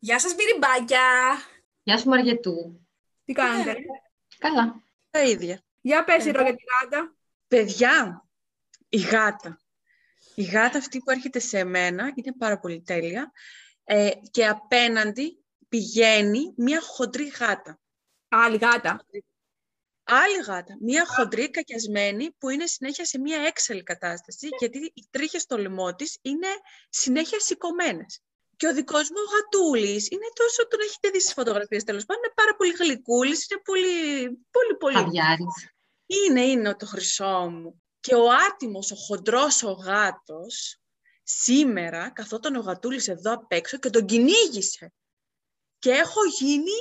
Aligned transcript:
Γεια 0.00 0.18
σας 0.18 0.34
μπυριμπάκια! 0.34 1.00
Γεια 1.82 1.98
σου 1.98 2.08
Μαριετού. 2.08 2.86
Τι 3.24 3.32
κάνετε; 3.32 3.76
Καλά. 4.38 4.82
Τα 5.10 5.22
ίδια. 5.22 5.62
Για 5.80 6.04
πες 6.04 6.26
Εγώ. 6.26 6.38
Ρο, 6.38 6.42
για 6.42 6.54
τη 6.54 6.62
γάτα. 6.82 7.16
Παιδιά, 7.48 8.26
η 8.88 8.98
γάτα. 8.98 9.60
Η 10.34 10.42
γάτα 10.42 10.78
αυτή 10.78 10.98
που 10.98 11.10
έρχεται 11.10 11.38
σε 11.38 11.64
μένα 11.64 12.12
είναι 12.14 12.32
πάρα 12.38 12.58
πολύ 12.58 12.82
τέλεια 12.82 13.32
ε, 13.84 14.10
και 14.30 14.46
απέναντι 14.46 15.44
πηγαίνει 15.68 16.52
μια 16.56 16.80
χοντρή 16.80 17.26
γάτα. 17.26 17.80
Άλλη 18.28 18.56
γάτα. 18.56 19.06
Άλλη 20.02 20.36
γάτα, 20.46 20.76
μια 20.80 21.06
χοντρή 21.06 21.50
κακιασμένη 21.50 22.32
που 22.38 22.48
είναι 22.48 22.66
συνέχεια 22.66 23.04
σε 23.04 23.18
μια 23.18 23.40
έξαλλη 23.40 23.82
κατάσταση 23.82 24.48
γιατί 24.58 24.78
οι 24.94 25.06
τρίχες 25.10 25.42
στο 25.42 25.58
λαιμό 25.58 25.94
της 25.94 26.18
είναι 26.22 26.48
συνέχεια 26.88 27.40
σηκωμένες. 27.40 28.22
Και 28.58 28.66
ο 28.66 28.74
δικός 28.74 29.10
μου 29.10 29.16
ο 29.26 29.30
γατούλης 29.34 30.10
είναι 30.10 30.28
τόσο, 30.34 30.68
τον 30.68 30.80
έχετε 30.80 31.08
δει 31.10 31.20
στις 31.20 31.32
φωτογραφίες 31.32 31.84
τέλος 31.84 32.04
πάντων, 32.04 32.22
είναι 32.24 32.32
πάρα 32.34 32.56
πολύ 32.56 32.70
γλυκούλης, 32.70 33.46
είναι 33.48 33.60
πολύ, 33.64 33.92
πολύ, 34.50 34.76
πολύ 34.78 34.94
Χαβιάρης. 34.94 35.54
Είναι, 36.06 36.42
είναι 36.42 36.74
το 36.74 36.86
χρυσό 36.86 37.48
μου. 37.50 37.82
Και 38.00 38.14
ο 38.14 38.26
άτιμος, 38.48 38.90
ο 38.90 38.94
χοντρός 38.94 39.62
ο 39.62 39.70
γάτος, 39.70 40.80
σήμερα 41.22 42.10
καθόταν 42.10 42.56
ο 42.56 42.60
γατούλης 42.60 43.08
εδώ 43.08 43.32
απ' 43.32 43.52
έξω 43.52 43.78
και 43.78 43.90
τον 43.90 44.06
κυνήγησε. 44.06 44.92
Και 45.78 45.90
έχω 45.90 46.20
γίνει 46.38 46.76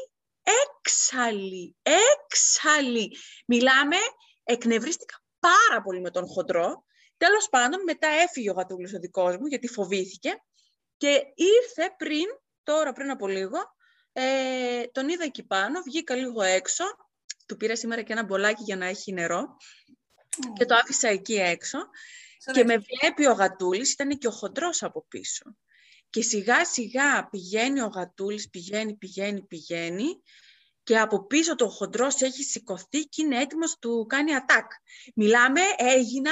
έξαλλη, 0.66 1.76
έξαλλη. 2.16 3.18
Μιλάμε, 3.48 3.98
εκνευρίστηκα 4.44 5.23
πάρα 5.40 5.82
πολύ 5.82 6.02
με 6.02 6.12
τον 6.12 6.27
χοντρό. 6.27 6.85
Τέλος 7.18 7.49
πάντων, 7.49 7.84
μετά 7.84 8.07
έφυγε 8.07 8.49
ο 8.49 8.54
γατούλης 8.54 8.94
ο 8.94 8.99
δικός 8.99 9.38
μου, 9.38 9.46
γιατί 9.46 9.68
φοβήθηκε. 9.68 10.41
Και 10.98 11.24
ήρθε 11.36 11.94
πριν, 11.98 12.26
τώρα 12.64 12.94
πριν 12.94 13.10
από 13.10 13.28
λίγο, 13.28 13.58
ε, 14.14 14.84
τον 14.92 15.10
είδα 15.10 15.24
εκεί 15.24 15.44
πάνω, 15.44 15.82
βγήκα 15.82 16.16
λίγο 16.16 16.42
έξω, 16.42 16.84
του 17.46 17.58
πήρα 17.58 17.76
σήμερα 17.76 18.02
και 18.02 18.13
ένα 18.13 18.24
μπολάκι 18.24 18.63
για 18.63 18.76
να 18.76 18.85
έχει 18.85 19.13
νερό 19.13 19.58
και 20.58 20.66
το 20.66 20.76
άφησα 20.76 21.08
εκεί 21.08 21.36
έξω 21.36 21.77
και 22.54 22.63
με 22.63 22.77
βλέπει 22.77 23.27
ο 23.27 23.34
γατούλης, 23.34 23.91
ήταν 23.91 24.18
και 24.18 24.27
ο 24.27 24.32
χοντρός 24.32 24.84
από 24.84 25.05
πίσω. 25.08 25.58
Και 26.10 26.21
σιγά 26.21 26.66
σιγά 26.66 27.30
πηγαίνει 27.30 27.82
ο 27.82 27.88
γατούλης, 27.88 28.49
πηγαίνει, 28.49 28.96
πηγαίνει, 28.96 29.41
πηγαίνει 29.41 30.21
και 30.84 30.99
από 30.99 31.26
πίσω 31.26 31.55
το 31.55 31.70
χοντρός 31.70 32.21
έχει 32.21 32.43
σηκωθεί 32.43 32.99
και 32.99 33.21
είναι 33.21 33.41
έτοιμος 33.41 33.77
του 33.80 34.05
κάνει 34.10 34.36
ατάκ. 34.36 34.71
Μιλάμε, 35.16 35.62
έγινα 35.77 36.32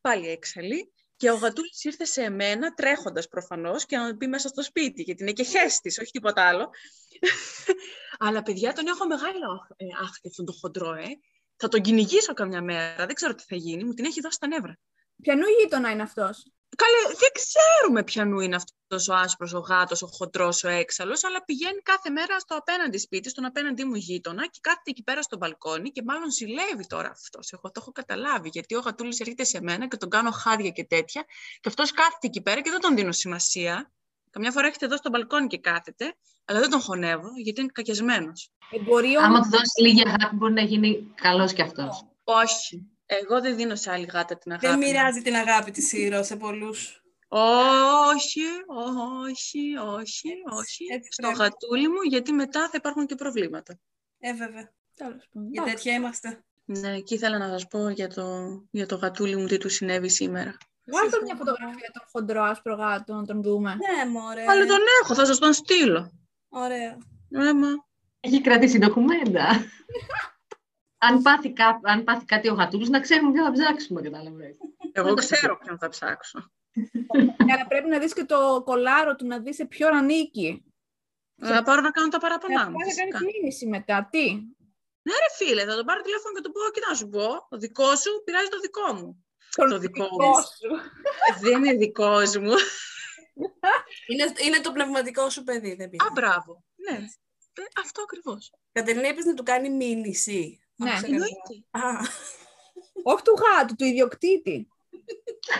πάλι 0.00 0.28
έξαλλη 0.28 0.93
και 1.16 1.30
ο 1.30 1.34
γατούλης 1.34 1.84
ήρθε 1.84 2.04
σε 2.04 2.30
μένα 2.30 2.74
τρέχοντας 2.74 3.28
προφανώς 3.28 3.86
και 3.86 3.96
να 3.96 4.14
μπει 4.14 4.26
μέσα 4.26 4.48
στο 4.48 4.62
σπίτι 4.62 5.02
γιατί 5.02 5.22
είναι 5.22 5.32
και 5.32 5.42
χέστης, 5.42 5.98
όχι 5.98 6.10
τίποτα 6.10 6.48
άλλο. 6.48 6.70
Αλλά 8.18 8.42
παιδιά 8.42 8.72
τον 8.72 8.86
έχω 8.86 9.06
μεγάλο 9.06 9.66
ε, 9.76 9.84
άχτη 10.02 10.28
αυτόν 10.28 10.44
τον 10.44 10.54
χοντρό, 10.60 10.92
ε. 10.94 11.06
Θα 11.56 11.68
τον 11.68 11.80
κυνηγήσω 11.80 12.32
καμιά 12.32 12.62
μέρα, 12.62 13.06
δεν 13.06 13.14
ξέρω 13.14 13.34
τι 13.34 13.44
θα 13.48 13.56
γίνει, 13.56 13.84
μου 13.84 13.92
την 13.92 14.04
έχει 14.04 14.20
δώσει 14.20 14.38
τα 14.38 14.46
νεύρα. 14.46 14.78
Ποιανού 15.22 15.44
γείτονα 15.60 15.90
είναι 15.90 16.02
αυτός; 16.02 16.52
Καλέ, 16.76 17.14
δεν 17.18 17.30
ξέρουμε 17.32 18.02
ποιανού 18.02 18.40
είναι 18.40 18.56
αυτός 18.56 19.08
ο 19.08 19.14
άσπρος, 19.14 19.52
ο 19.52 19.58
γάτος, 19.58 20.02
ο 20.02 20.06
χοντρός, 20.06 20.64
ο 20.64 20.68
έξαλλος, 20.68 21.24
αλλά 21.24 21.44
πηγαίνει 21.44 21.80
κάθε 21.82 22.10
μέρα 22.10 22.38
στο 22.38 22.56
απέναντι 22.56 22.98
σπίτι, 22.98 23.28
στον 23.28 23.44
απέναντι 23.44 23.84
μου 23.84 23.94
γείτονα 23.94 24.46
και 24.46 24.58
κάθεται 24.60 24.90
εκεί 24.90 25.02
πέρα 25.02 25.22
στο 25.22 25.36
μπαλκόνι 25.36 25.90
και 25.90 26.02
μάλλον 26.04 26.30
ζηλεύει 26.30 26.86
τώρα 26.86 27.08
αυτός. 27.10 27.52
Εγώ 27.52 27.62
το 27.62 27.72
έχω 27.76 27.92
καταλάβει, 27.92 28.48
γιατί 28.52 28.74
ο 28.74 28.80
γατούλης 28.80 29.20
έρχεται 29.20 29.44
σε 29.44 29.60
μένα 29.62 29.88
και 29.88 29.96
τον 29.96 30.08
κάνω 30.08 30.30
χάδια 30.30 30.70
και 30.70 30.84
τέτοια 30.84 31.24
και 31.60 31.68
αυτός 31.68 31.92
κάθεται 31.92 32.26
εκεί 32.26 32.40
πέρα 32.40 32.60
και 32.60 32.70
δεν 32.70 32.80
τον 32.80 32.94
δίνω 32.94 33.12
σημασία. 33.12 33.92
Καμιά 34.30 34.50
φορά 34.50 34.66
έρχεται 34.66 34.84
εδώ 34.84 34.96
στο 34.96 35.10
μπαλκόνι 35.10 35.46
και 35.46 35.58
κάθεται, 35.58 36.16
αλλά 36.44 36.60
δεν 36.60 36.70
τον 36.70 36.80
χωνεύω 36.80 37.28
γιατί 37.42 37.60
είναι 37.60 37.70
κακιασμένος. 37.72 38.50
Ε, 38.70 38.78
μπορεί 38.78 39.14
Άμα 39.16 39.26
όμως... 39.26 39.40
του 39.40 39.50
δώσεις 39.50 39.72
λίγη 39.76 40.02
αγάπη, 40.06 40.36
μπορεί 40.36 40.52
να 40.52 40.62
γίνει 40.62 41.12
καλός 41.14 41.52
κι 41.52 41.62
αυτός. 41.62 42.06
Όχι. 42.24 42.88
Εγώ 43.06 43.40
δεν 43.40 43.56
δίνω 43.56 43.74
σε 43.74 43.90
άλλη 43.90 44.06
γάτα 44.12 44.38
την 44.38 44.52
αγάπη. 44.52 44.66
Δεν 44.66 44.78
μου. 44.78 44.86
μοιράζει 44.86 45.22
την 45.22 45.34
αγάπη 45.34 45.70
της 45.70 45.88
Σύρο 45.88 46.22
σε 46.22 46.36
πολλούς. 46.36 47.02
Όχι, 47.28 48.42
όχι, 48.66 49.76
όχι, 49.76 50.30
όχι. 50.58 50.84
Έτσι 50.92 51.12
Στο 51.12 51.22
πρέπει. 51.22 51.38
γατούλι 51.38 51.88
μου, 51.88 52.02
γιατί 52.08 52.32
μετά 52.32 52.60
θα 52.60 52.72
υπάρχουν 52.74 53.06
και 53.06 53.14
προβλήματα. 53.14 53.78
Ε, 54.18 54.32
βέβαια. 54.32 54.72
Τέλος 54.96 55.28
πάντων. 55.32 55.50
Για 55.50 55.62
Εντάξει. 55.62 55.74
τέτοια 55.74 55.92
είμαστε. 55.98 56.44
Ναι, 56.64 56.98
και 57.00 57.14
ήθελα 57.14 57.38
να 57.38 57.48
σας 57.48 57.66
πω 57.66 57.88
για 57.88 58.08
το, 58.08 58.24
για 58.70 58.86
το 58.86 58.96
γατούλι 58.96 59.36
μου 59.36 59.46
τι 59.46 59.58
του 59.58 59.68
συνέβη 59.68 60.08
σήμερα. 60.08 60.56
Βάλτε 60.86 61.22
μια 61.22 61.34
φωτογραφία 61.34 61.90
των 61.92 62.02
χοντρό 62.12 62.42
άσπρο 62.42 62.74
γάτο 62.74 63.14
να 63.14 63.24
τον 63.24 63.42
δούμε. 63.42 63.74
Ναι, 63.74 64.10
μωρέ. 64.10 64.44
Αλλά 64.48 64.66
τον 64.66 64.78
έχω, 65.02 65.14
θα 65.14 65.24
σας 65.26 65.38
τον 65.38 65.52
στείλω. 65.52 66.12
Ωραία. 66.48 66.98
Έμα. 67.30 67.68
Έχει 68.20 68.40
κρατήσει 68.40 68.78
ντοκουμέντα. 68.78 69.46
αν, 71.10 71.22
πάθει 71.22 71.52
κά... 71.52 71.80
αν 71.82 72.04
πάθει 72.04 72.24
κάτι 72.24 72.48
ο 72.48 72.54
γατούλης, 72.54 72.88
να 72.88 73.00
ξέρουμε 73.00 73.32
ποιο 73.32 73.44
θα 73.44 73.52
ψάξουμε, 73.52 74.00
κατάλαβες. 74.00 74.56
Εγώ 74.92 75.14
ξέρω 75.14 75.58
ποιον 75.58 75.78
θα 75.78 75.88
ψάξω. 75.88 76.50
Αλλά 77.52 77.66
πρέπει 77.68 77.88
να 77.88 77.98
δεις 77.98 78.12
και 78.12 78.24
το 78.24 78.62
κολάρο 78.64 79.16
του, 79.16 79.26
να 79.26 79.38
δεις 79.38 79.54
σε 79.56 79.64
ποιον 79.64 79.94
ανήκει. 79.96 80.64
Θα 81.42 81.62
πάρω 81.62 81.80
να 81.80 81.90
κάνω 81.90 82.08
τα 82.08 82.18
παραπονά 82.18 82.54
Να 82.64 82.70
μου. 82.70 82.76
πάει 82.76 82.86
να 82.88 82.92
φυσικά. 82.94 83.08
κάνεις 83.18 83.34
μήνυση 83.34 83.66
μετά. 83.66 84.08
Τι; 84.10 84.24
Ναι 85.02 85.12
ρε 85.12 85.30
φίλε, 85.46 85.64
θα 85.64 85.74
τον 85.76 85.84
πάρω 85.84 86.00
τηλέφωνο 86.00 86.34
και 86.34 86.40
του 86.40 86.52
πω, 86.52 86.60
κοίτα 86.72 86.88
να 86.88 86.94
σου 86.94 87.08
πω, 87.08 87.46
το 87.48 87.56
δικός 87.56 88.00
σου 88.00 88.22
πειράζει 88.24 88.48
το 88.48 88.58
δικό 88.60 88.92
μου. 88.92 89.24
Το 89.70 89.78
δικό 89.78 90.02
μου. 90.02 90.32
σου. 90.34 90.70
Δεν 91.40 91.64
είναι 91.64 91.74
δικός 91.76 92.36
μου. 92.36 92.52
Είναι, 94.06 94.24
είναι 94.46 94.60
το 94.60 94.72
πνευματικό 94.72 95.30
σου 95.30 95.42
παιδί, 95.44 95.74
δεν 95.74 95.86
Α, 95.86 95.88
πειράζει. 95.90 96.12
μπράβο. 96.14 96.64
Ναι, 96.90 96.96
Ε, 96.96 97.62
αυτό 97.80 98.02
ακριβώς. 98.02 98.52
Κατερίνα, 98.72 99.08
είπες 99.08 99.24
να 99.24 99.34
του 99.34 99.42
κάνει 99.42 99.70
μήνυση. 99.70 100.63
Ναι. 100.76 100.90
Άκουσα 100.90 101.06
Εννοείται. 101.06 101.64
καλά. 101.70 101.88
Α, 101.98 102.00
Όχι 103.02 103.22
του 103.22 103.34
γάτου, 103.42 103.74
του 103.74 103.84
ιδιοκτήτη. 103.84 104.68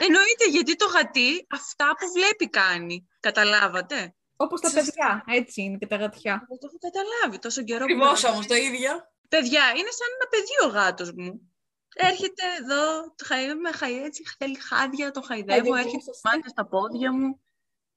Εννοείται, 0.00 0.44
γιατί 0.50 0.76
το 0.76 0.86
γατί 0.86 1.46
αυτά 1.50 1.86
που 1.98 2.12
βλέπει 2.12 2.48
κάνει. 2.50 3.08
Καταλάβατε; 3.20 4.14
Όπως 4.36 4.60
τα 4.60 4.68
Σωστά. 4.68 4.84
παιδιά. 4.84 5.24
Έτσι 5.26 5.62
είναι 5.62 5.76
και 5.78 5.86
τα 5.86 5.96
γατιά. 5.96 6.32
Εγώ 6.48 6.58
το 6.58 6.66
έχω 6.66 6.78
καταλάβει 6.78 7.38
τόσο 7.38 7.62
καιρό. 7.62 7.78
που 7.86 7.92
Ακριβώς 7.92 8.22
με- 8.22 8.28
όμως 8.28 8.46
το 8.46 8.54
ίδιο. 8.54 8.90
Παιδιά, 9.28 9.62
είναι 9.70 9.90
σαν 9.90 10.08
ένα 10.16 10.28
παιδί 10.30 10.54
ο 10.64 10.66
γάτος 10.78 11.12
μου. 11.12 11.54
Έρχεται 11.96 12.42
εδώ, 12.60 13.02
το 13.16 13.24
χαϊ- 13.24 13.54
με 13.60 13.72
χαϊ, 13.72 14.02
έτσι, 14.02 14.22
θέλει 14.38 14.58
χάδια, 14.60 15.10
το 15.10 15.20
χαϊδεύω, 15.22 15.50
Χαϊδεύω, 15.52 15.74
έρχεται 15.74 16.02
σωστά. 16.02 16.30
μάτια 16.30 16.48
στα 16.48 16.66
πόδια 16.66 17.12
μου, 17.12 17.40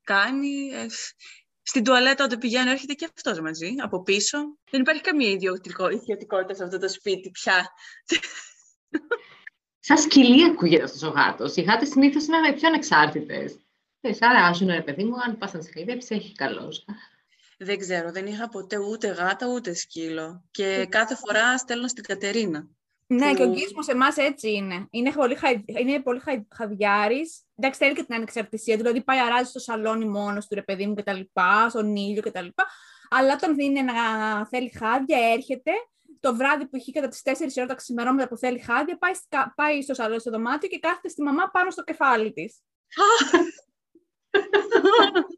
κάνει... 0.03 0.71
ε, 1.67 1.69
στην 1.69 1.83
τουαλέτα 1.83 2.23
όταν 2.23 2.39
πηγαίνω 2.39 2.71
έρχεται 2.71 2.93
και 2.93 3.09
αυτός 3.15 3.39
μαζί, 3.39 3.75
από 3.83 4.03
πίσω. 4.03 4.37
Δεν 4.71 4.81
υπάρχει 4.81 5.01
καμία 5.01 5.29
ιδιωτικό, 5.29 5.89
ιδιωτικότητα 5.89 6.53
σε 6.53 6.63
αυτό 6.63 6.77
το 6.79 6.89
σπίτι 6.89 7.29
πια. 7.29 7.69
Σαν 9.79 9.97
σκυλί 9.97 10.45
ακούγεται 10.45 10.83
αυτός 10.83 11.03
ο 11.03 11.09
γάτος. 11.09 11.55
Οι 11.55 11.61
γάτες 11.61 11.89
συνήθως 11.89 12.25
είναι 12.25 12.53
πιο 12.53 12.67
ανεξάρτητες. 12.67 13.57
Θες, 14.01 14.21
αράζουν, 14.21 14.67
ρε 14.67 14.81
παιδί 14.81 15.03
μου, 15.03 15.15
αν 15.25 15.37
πας 15.37 15.53
να 15.53 15.61
σε 15.61 15.71
χαϊδέψεις, 15.73 16.11
έχει 16.11 16.31
καλός. 16.31 16.85
Δεν 17.57 17.77
ξέρω, 17.77 18.11
δεν 18.11 18.25
είχα 18.25 18.49
ποτέ 18.49 18.77
ούτε 18.77 19.07
γάτα 19.07 19.47
ούτε 19.47 19.73
σκύλο. 19.73 20.43
Και 20.51 20.87
κάθε 20.89 21.15
φορά 21.15 21.57
στέλνω 21.57 21.87
στην 21.87 22.03
Κατερίνα. 22.03 22.67
Ναι, 23.09 23.33
και 23.33 23.43
ο 23.43 23.45
Που- 23.47 23.53
γκίσμος 23.53 23.85
σε 23.85 23.91
εμάς 23.91 24.17
έτσι 24.17 24.51
είναι. 24.51 24.87
Είναι 24.89 25.11
πολύ, 25.11 25.35
χαϊ... 25.35 25.63
είναι 25.65 26.01
πολύ 26.01 26.19
χαϊ... 26.19 26.47
χαβιάρης. 26.55 27.41
Εντάξει, 27.55 27.79
θέλει 27.79 27.95
και 27.95 28.03
την 28.03 28.15
ανεξαρτησία 28.15 28.75
του. 28.77 28.81
Δηλαδή, 28.81 29.03
πάει 29.03 29.19
αράζει 29.19 29.49
στο 29.49 29.59
σαλόνι 29.59 30.05
μόνος 30.05 30.47
του, 30.47 30.55
ρε 30.55 30.61
παιδί 30.61 30.87
μου, 30.87 30.95
και 30.95 31.03
τα 31.03 31.13
λοιπά, 31.13 31.69
στον 31.69 31.95
ήλιο 31.95 32.21
και 32.21 32.31
τα 32.31 32.41
λοιπά. 32.41 32.65
Αλλά 33.09 33.33
όταν 33.33 33.59
είναι 33.59 33.81
να 33.81 33.93
θέλει 34.47 34.71
χάδια, 34.77 35.17
έρχεται. 35.33 35.71
Το 36.19 36.35
βράδυ 36.35 36.63
που 36.67 36.75
έχει 36.75 36.91
κατά 36.91 37.07
τις 37.07 37.21
4 37.23 37.31
ώρα 37.57 37.65
τα 37.67 37.75
ξημερώματα 37.75 38.27
που 38.27 38.37
θέλει 38.37 38.59
χάδια, 38.59 38.97
πάει, 38.97 39.13
σκα- 39.13 39.53
πάει 39.55 39.81
στο 39.81 39.93
σαλόνι, 39.93 40.19
στο 40.19 40.31
δωμάτιο 40.31 40.69
και 40.69 40.79
κάθεται 40.79 41.09
στη 41.09 41.21
μαμά 41.21 41.49
πάνω 41.53 41.69
στο 41.71 41.83
κεφάλι 41.83 42.33
της. 42.33 42.61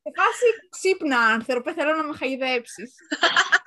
Σε 0.02 0.12
φάση 0.20 0.46
ξύπνα, 0.70 1.20
άνθρωπε, 1.20 1.74
θέλω 1.74 1.94
να 1.96 2.04
με 2.04 2.14
χαϊδέψεις. 2.18 2.94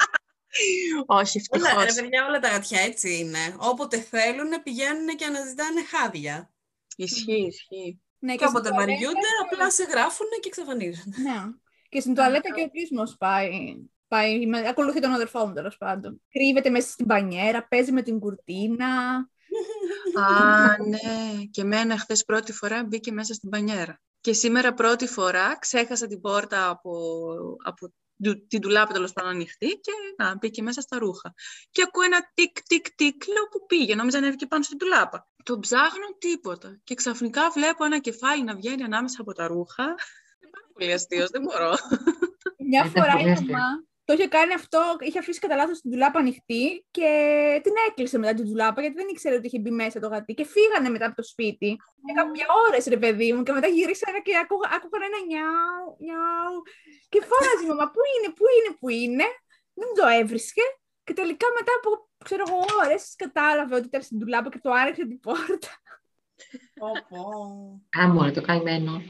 Όχι, 1.06 1.40
Όλα, 1.48 1.68
ρε 1.68 1.78
ευτυχώς. 1.80 1.94
παιδιά, 1.94 2.26
όλα 2.26 2.38
τα 2.38 2.48
γατιά 2.48 2.80
έτσι 2.80 3.18
είναι. 3.18 3.38
Όποτε 3.58 3.96
θέλουν 4.00 4.62
πηγαίνουν 4.62 5.06
και 5.06 5.24
αναζητάνε 5.24 5.82
χάδια. 5.84 6.50
Ισχύει, 6.96 7.46
ισχύει. 7.46 8.00
Ναι, 8.18 8.32
Και 8.34 8.44
στην 8.44 8.48
όποτε 8.56 8.68
τουαλέτα- 8.68 8.92
βαριούνται, 8.94 9.28
απλά 9.44 9.70
σε 9.70 9.82
γράφουν 9.84 10.26
και 10.40 10.48
εξαφανίζουν. 10.48 11.14
Ναι. 11.22 11.40
Και 11.88 12.00
στην 12.00 12.14
τουαλέτα 12.14 12.54
και 12.54 12.62
ο 12.62 12.70
κλείσμος 12.70 13.16
πάει. 13.18 13.50
πάει 14.08 14.46
με- 14.46 14.68
ακολουθεί 14.68 15.00
τον 15.00 15.10
αδερφό 15.12 15.46
μου 15.46 15.52
τέλος 15.52 15.76
πάντων. 15.76 16.22
Κρύβεται 16.30 16.70
μέσα 16.70 16.88
στην 16.90 17.06
πανιέρα, 17.06 17.66
παίζει 17.68 17.92
με 17.92 18.02
την 18.02 18.18
κουρτίνα. 18.20 18.86
Α, 20.14 20.76
ναι. 20.88 21.44
Και 21.50 21.60
εμένα 21.60 21.98
χθες 21.98 22.24
πρώτη 22.24 22.52
φορά 22.52 22.84
μπήκε 22.84 23.12
μέσα 23.12 23.34
στην 23.34 23.48
πανιέρα. 23.50 24.00
Και 24.20 24.32
σήμερα 24.32 24.74
πρώτη 24.74 25.06
φορά 25.06 25.58
ξέχασα 25.58 26.06
την 26.06 26.20
πόρτα 26.20 26.68
από, 26.68 26.90
από 27.64 27.88
του- 27.88 27.94
την 28.48 28.60
τουλάπα 28.60 28.92
τέλος 28.92 29.12
πάντων 29.12 29.30
ανοιχτή 29.30 29.66
και 29.66 29.92
να, 30.16 30.36
μπήκε 30.36 30.62
μέσα 30.62 30.80
στα 30.80 30.98
ρούχα. 30.98 31.34
Και 31.70 31.82
ακούω 31.82 32.02
ένα 32.02 32.30
τικ, 32.34 32.62
τικ, 32.62 32.90
τικ, 32.94 33.26
λέω 33.26 33.44
που 33.50 33.66
πήγε, 33.66 33.94
νόμιζα 33.94 34.16
να 34.18 34.22
ανέβηκε 34.22 34.46
πάνω 34.46 34.62
στην 34.62 34.78
τουλάπα. 34.78 35.28
Το 35.42 35.58
ψάχνω 35.58 36.06
τίποτα. 36.18 36.80
Και 36.84 36.94
ξαφνικά 36.94 37.50
βλέπω 37.50 37.84
ένα 37.84 37.98
κεφάλι 37.98 38.42
να 38.44 38.54
βγαίνει 38.54 38.82
ανάμεσα 38.82 39.16
από 39.20 39.32
τα 39.32 39.46
ρούχα. 39.46 39.84
πάρα 39.84 40.66
πολύ 40.72 40.92
αστείο, 40.92 41.26
δεν 41.28 41.42
μπορώ. 41.42 41.74
Μια 42.70 42.84
Ήταν 42.84 42.90
φορά 42.90 43.12
η 43.12 43.16
πολύ 43.18 43.30
αστείο. 43.30 43.56
μαμά 43.56 43.84
το 44.04 44.12
είχε 44.12 44.26
κάνει 44.28 44.52
αυτό, 44.52 44.96
είχε 45.00 45.18
αφήσει 45.18 45.40
κατά 45.40 45.56
λάθος 45.56 45.80
την 45.80 45.90
ντουλάπα 45.90 46.18
ανοιχτή 46.18 46.86
και 46.90 47.08
την 47.62 47.72
έκλεισε 47.88 48.18
μετά 48.18 48.34
την 48.34 48.44
ντουλάπα 48.44 48.80
γιατί 48.80 48.96
δεν 48.96 49.06
ήξερε 49.10 49.34
ότι 49.34 49.46
είχε 49.46 49.58
μπει 49.58 49.70
μέσα 49.70 50.00
το 50.00 50.08
γατί 50.08 50.34
και 50.34 50.44
φύγανε 50.44 50.88
μετά 50.88 51.06
από 51.06 51.14
το 51.14 51.22
σπίτι. 51.22 51.76
Για 52.06 52.14
κάποια 52.14 52.46
ώρες 52.68 52.86
ρε 52.86 52.96
παιδί 52.96 53.32
μου 53.32 53.42
και 53.42 53.52
μετά 53.52 53.66
γυρίσανε 53.66 54.18
και 54.24 54.32
άκουγα, 54.42 54.68
άκουγαν 54.76 55.02
ένα 55.08 55.20
νιάου, 55.30 55.84
νιάου 56.04 56.56
και 57.08 57.20
φώναζε 57.28 57.64
η 57.64 57.68
μαμά 57.68 57.86
πού 57.94 58.00
είναι, 58.14 58.28
πού 58.36 58.44
είναι, 58.54 58.70
πού 58.80 58.88
είναι; 58.88 59.26
Δεν 59.80 59.88
το 59.98 60.04
έβρισκε 60.20 60.62
και 61.04 61.12
τελικά 61.12 61.46
μετά 61.58 61.72
από 61.78 61.90
ξέρω 62.24 62.44
εγώ 62.48 62.58
ώρες 62.84 63.14
κατάλαβε 63.16 63.74
ότι 63.74 63.86
ήταν 63.86 64.02
στην 64.02 64.18
ντουλάπα 64.18 64.48
και 64.50 64.58
το 64.62 64.70
άνοιξε 64.70 65.06
την 65.06 65.20
πόρτα. 65.20 65.70
Πω, 66.80 66.88
πω. 67.08 67.20
Α, 68.02 68.08
μωρέ, 68.08 68.30
το 68.30 68.40
καημένο. 68.40 69.02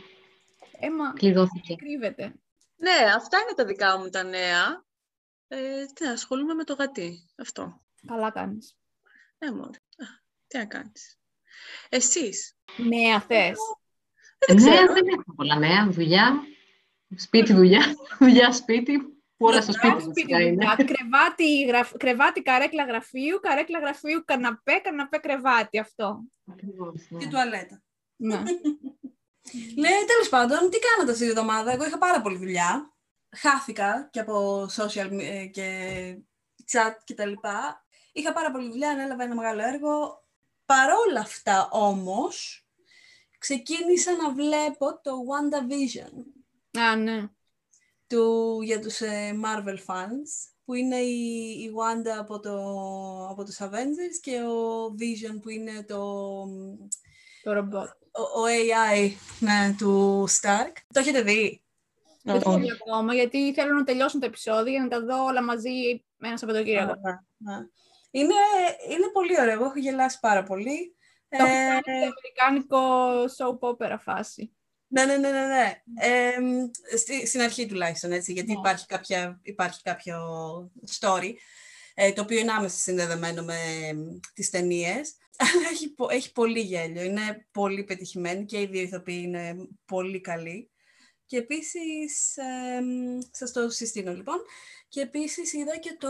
Έμα, 0.80 1.12
Κλειδώθηκε. 1.12 1.74
κρύβεται. 1.74 2.34
Ναι, 2.82 3.12
αυτά 3.16 3.38
είναι 3.38 3.54
τα 3.56 3.64
δικά 3.64 3.98
μου 3.98 4.08
τα 4.08 4.22
νέα. 4.22 4.84
Ε, 5.48 5.84
τι, 5.94 6.06
ασχολούμαι 6.06 6.54
με 6.54 6.64
το 6.64 6.74
γατί. 6.74 7.30
Αυτό. 7.36 7.82
Καλά 8.06 8.30
κάνεις. 8.30 8.76
Ε, 9.38 9.50
μωρέ. 9.50 9.78
Α, 9.78 10.06
τι 10.46 10.58
να 10.58 10.64
κάνεις. 10.66 11.18
Εσείς; 11.88 12.56
Νέα 12.76 13.20
θες. 13.20 13.58
Δεν 14.46 14.56
Ναι, 14.56 14.70
ξέρω. 14.70 14.92
δεν 14.92 15.06
έχω 15.06 15.34
πολλά 15.36 15.58
νέα. 15.58 15.88
Δουλειά, 15.90 16.40
σπίτι, 17.16 17.52
δουλειά, 17.52 17.82
δουλειά, 18.18 18.52
σπίτι. 18.52 18.98
Που 19.36 19.46
όλα 19.48 19.62
στο 19.62 19.72
σπίτι 19.72 20.00
Σπίτι 20.02 20.08
βασικά 20.08 20.40
είναι. 20.40 20.50
δουλειά. 20.50 20.74
κρεβάτι, 20.76 21.64
γραφ- 21.64 21.96
κρεβάτι, 21.96 22.42
καρέκλα 22.42 22.84
γραφείου, 22.84 23.38
καρέκλα 23.40 23.78
γραφείου, 23.78 24.22
καναπέ, 24.24 24.72
καναπέ, 24.82 25.18
κρεβάτι. 25.18 25.78
Αυτό. 25.78 26.22
Ακριβώς, 26.52 27.06
ναι. 27.10 27.18
Και 27.18 27.26
τουαλέτα. 27.28 27.82
Ναι. 28.16 28.42
Ναι, 29.74 29.88
τέλος 29.88 30.28
πάντων, 30.30 30.70
τι 30.70 30.78
κάνατε 30.78 31.10
αυτή 31.12 31.24
τη 31.24 31.30
εβδομάδα. 31.30 31.72
Εγώ 31.72 31.84
είχα 31.84 31.98
πάρα 31.98 32.20
πολλή 32.20 32.36
δουλειά. 32.36 32.92
Χάθηκα 33.36 34.08
και 34.12 34.20
από 34.20 34.66
social 34.76 35.10
me- 35.12 35.22
ε, 35.22 35.44
και 35.46 35.66
chat 36.72 36.92
και 37.04 37.14
τα 37.14 37.26
λοιπά. 37.26 37.84
Είχα 38.12 38.32
πάρα 38.32 38.50
πολλή 38.50 38.70
δουλειά, 38.70 38.90
ανέλαβα 38.90 39.22
ένα 39.22 39.34
μεγάλο 39.34 39.62
έργο. 39.62 40.24
Παρόλα 40.64 41.20
αυτά 41.20 41.68
όμως, 41.70 42.66
ξεκίνησα 43.38 44.16
να 44.16 44.32
βλέπω 44.32 45.00
το 45.02 45.12
WandaVision 45.30 46.24
Α, 46.80 46.96
ναι. 46.96 47.28
του, 48.06 48.58
για 48.62 48.80
τους 48.80 49.00
ε, 49.00 49.40
Marvel 49.44 49.76
fans, 49.86 50.50
που 50.64 50.74
είναι 50.74 50.96
η, 50.96 51.50
η 51.62 51.70
Wanda 51.78 52.16
από, 52.18 52.40
το, 52.40 52.56
από 53.30 53.44
τους 53.44 53.56
Avengers 53.60 54.18
και 54.20 54.40
ο 54.40 54.84
Vision 54.86 55.38
που 55.42 55.48
είναι 55.48 55.84
το, 55.84 55.98
Το 57.42 57.52
ρομπότ. 57.52 57.90
Ο, 58.12 58.20
ο 58.40 58.44
AI 58.46 59.10
ναι, 59.38 59.74
του 59.78 60.24
Stark. 60.40 60.72
Το 60.92 61.00
έχετε 61.00 61.22
δει; 61.22 61.62
Δεν 62.22 62.40
το 62.40 62.50
έχω 62.50 62.58
δει 62.58 62.70
ακόμα, 62.72 63.14
γιατί 63.14 63.52
θέλω 63.54 63.74
να 63.74 63.84
τελειώσουν 63.84 64.20
τα 64.20 64.26
επεισόδια 64.26 64.72
για 64.72 64.80
να 64.82 64.88
τα 64.88 65.00
δω 65.00 65.24
όλα 65.24 65.42
μαζί 65.42 66.04
με 66.16 66.28
ένα 66.28 66.36
Σαββατοκύριακο. 66.36 66.94
Ναι, 67.00 67.52
ναι. 67.52 67.58
Είναι, 68.10 68.34
είναι 68.90 69.08
πολύ 69.12 69.40
ωραίο. 69.40 69.52
Εγώ 69.52 69.64
έχω 69.64 69.78
γελάσει 69.78 70.18
πάρα 70.20 70.42
πολύ. 70.42 70.96
Το 71.28 71.44
έχω 71.44 71.46
Ε, 71.46 71.68
κάνει 71.68 71.82
σε 71.84 72.12
αμερικάνικο 72.12 72.78
soap 73.36 73.58
opera 73.70 73.96
φάση. 74.00 74.52
ναι, 74.86 75.04
ναι, 75.04 75.16
ναι, 75.16 75.30
ναι. 75.30 75.46
ναι. 75.46 75.80
Ε, 76.00 76.34
στη- 76.96 77.26
στην 77.26 77.40
αρχή 77.40 77.66
τουλάχιστον, 77.66 78.12
έτσι, 78.12 78.32
γιατί 78.32 78.52
Ναι. 78.52 78.58
υπάρχει, 78.58 78.86
κάποια, 78.86 79.38
υπάρχει 79.42 79.82
κάποιο 79.82 80.16
story, 81.00 81.28
ε, 81.28 81.32
το 82.14 82.22
οποίο 82.22 82.38
είναι 82.38 82.52
άμεσα 82.52 82.76
συνδεδεμένο 82.78 83.42
με 83.42 83.56
εμ, 83.88 84.18
τις 84.34 84.50
ταινίες. 84.50 85.14
Αλλά 85.42 85.68
έχει, 85.72 85.88
πο- 85.88 86.10
έχει 86.10 86.32
πολύ 86.32 86.60
γέλιο. 86.60 87.02
Είναι 87.02 87.46
πολύ 87.50 87.84
πετυχημένη 87.84 88.44
και 88.44 88.60
οι 88.60 88.66
δύο 88.66 88.82
ηθοποιοί 88.82 89.22
είναι 89.24 89.56
πολύ 89.84 90.20
καλοί. 90.20 90.70
Και 91.26 91.36
επίσης, 91.36 92.36
εμ, 92.76 93.18
σας 93.30 93.52
το 93.52 93.70
συστήνω 93.70 94.14
λοιπόν, 94.14 94.36
και 94.88 95.00
επίσης 95.00 95.52
είδα 95.52 95.76
και 95.76 95.96
το, 95.98 96.08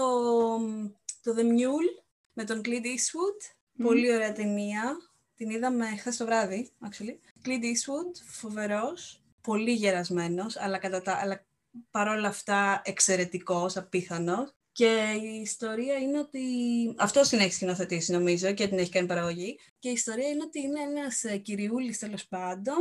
το 1.22 1.34
The 1.36 1.42
Mule 1.42 2.04
με 2.32 2.44
τον 2.44 2.60
Clint 2.64 2.84
Eastwood. 2.84 3.52
Μμμ. 3.72 3.86
Πολύ 3.86 4.12
ωραία 4.14 4.32
ταινία. 4.32 4.96
Την 5.34 5.50
είδαμε 5.50 5.96
χθες 5.96 6.16
το 6.16 6.24
βράδυ, 6.24 6.70
actually. 6.80 7.46
Clint 7.46 7.62
Eastwood, 7.62 8.24
φοβερός, 8.30 9.22
πολύ 9.40 9.72
γερασμένος, 9.72 10.56
αλλά, 10.56 10.78
κατά 10.78 11.02
τα, 11.02 11.12
αλλά 11.16 11.44
παρόλα 11.90 12.28
αυτά 12.28 12.82
εξαιρετικός, 12.84 13.76
απίθανος. 13.76 14.54
Και 14.72 15.18
η 15.22 15.40
ιστορία 15.40 15.96
είναι 15.96 16.18
ότι... 16.18 16.40
Αυτός 16.98 17.28
την 17.28 17.38
έχει 17.38 17.52
σκηνοθετήσει 17.52 18.12
νομίζω 18.12 18.52
και 18.52 18.68
την 18.68 18.78
έχει 18.78 18.90
κάνει 18.90 19.06
παραγωγή. 19.06 19.58
Και 19.78 19.88
η 19.88 19.92
ιστορία 19.92 20.28
είναι 20.28 20.42
ότι 20.42 20.60
είναι 20.60 20.80
ένας 20.80 21.24
ε, 21.24 21.36
κυριούλης 21.36 21.98
τέλος 21.98 22.26
πάντων, 22.26 22.78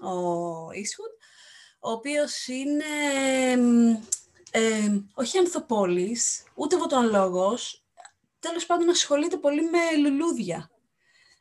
ο 0.00 0.68
Eastwood, 0.68 1.14
ο 1.78 1.90
οποίος 1.90 2.46
είναι 2.46 2.84
εμ, 3.52 3.88
ε, 4.50 5.02
όχι 5.14 5.38
ανθοπόλης, 5.38 6.42
ούτε 6.54 6.76
βοτανολόγος, 6.76 7.84
τέλος 8.38 8.66
πάντων 8.66 8.88
ασχολείται 8.88 9.36
πολύ 9.36 9.62
με 9.62 9.96
λουλούδια. 9.96 10.70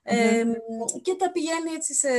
Ε, 0.03 0.43
και 1.01 1.15
τα 1.15 1.31
πηγαίνει 1.31 1.71
έτσι 1.71 1.93
σε, 1.93 2.09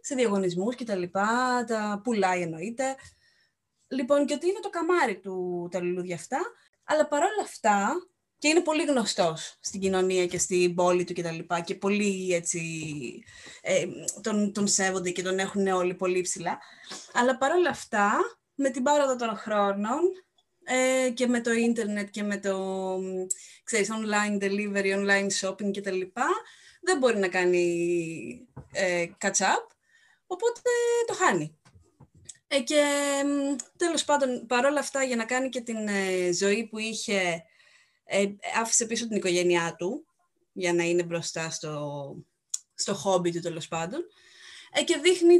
σε 0.00 0.14
διαγωνισμούς 0.14 0.74
και 0.74 0.84
τα 0.84 0.94
λοιπά, 0.94 1.64
τα 1.66 2.00
πουλάει 2.04 2.42
εννοείται. 2.42 2.96
Λοιπόν, 3.88 4.26
και 4.26 4.34
ότι 4.34 4.48
είναι 4.48 4.60
το 4.60 4.70
καμάρι 4.70 5.18
του 5.18 5.68
τα 5.70 5.80
λουλούδια 5.80 6.14
αυτά, 6.14 6.40
αλλά 6.90 7.06
παρόλα 7.08 7.42
αυτά, 7.42 7.94
και 8.38 8.48
είναι 8.48 8.60
πολύ 8.60 8.84
γνωστός 8.84 9.58
στην 9.60 9.80
κοινωνία 9.80 10.26
και 10.26 10.38
στην 10.38 10.74
πόλη 10.74 11.04
του 11.04 11.12
και 11.12 11.22
τα 11.22 11.30
λοιπά, 11.30 11.60
και 11.60 11.74
πολύ 11.74 12.34
έτσι, 12.34 12.60
ε, 13.62 13.86
τον, 14.20 14.52
τον 14.52 14.66
σέβονται 14.66 15.10
και 15.10 15.22
τον 15.22 15.38
έχουν 15.38 15.66
όλοι 15.66 15.94
πολύ 15.94 16.20
ψηλά. 16.20 16.58
Αλλά 17.12 17.38
παρόλα 17.38 17.70
αυτά, 17.70 18.18
με 18.54 18.70
την 18.70 18.82
πάροδο 18.82 19.16
των 19.16 19.36
χρόνων 19.36 20.00
ε, 20.64 21.10
και 21.10 21.26
με 21.26 21.40
το 21.40 21.52
ίντερνετ 21.52 22.10
και 22.10 22.22
με 22.22 22.38
το, 22.38 22.58
μ, 23.00 23.26
ξέρεις, 23.64 23.88
online 23.90 24.42
delivery, 24.42 24.94
online 24.96 25.28
shopping 25.40 25.70
και 25.70 25.80
τα 25.80 25.90
λοιπά, 25.90 26.26
δεν 26.80 26.98
μπορεί 26.98 27.18
να 27.18 27.28
κάνει 27.28 28.48
ε, 28.72 29.06
catch 29.20 29.28
up, 29.28 29.66
οπότε 30.26 30.70
το 31.06 31.14
χάνει. 31.14 31.59
Ε, 32.52 32.60
και 32.60 32.82
μ, 33.24 33.56
τέλος 33.76 34.04
πάντων, 34.04 34.46
παρόλα 34.46 34.80
αυτά, 34.80 35.02
για 35.02 35.16
να 35.16 35.24
κάνει 35.24 35.48
και 35.48 35.60
την 35.60 35.88
ε, 35.88 36.32
ζωή 36.32 36.66
που 36.66 36.78
είχε, 36.78 37.44
ε, 38.04 38.26
άφησε 38.60 38.86
πίσω 38.86 39.08
την 39.08 39.16
οικογένειά 39.16 39.74
του, 39.78 40.06
για 40.52 40.72
να 40.72 40.82
είναι 40.82 41.02
μπροστά 41.02 41.50
στο, 41.50 42.14
στο 42.74 42.94
χόμπι 42.94 43.32
του 43.32 43.40
τέλος 43.40 43.68
πάντων. 43.68 44.00
Ε, 44.72 44.82
και 44.82 44.98
δείχνει 45.02 45.36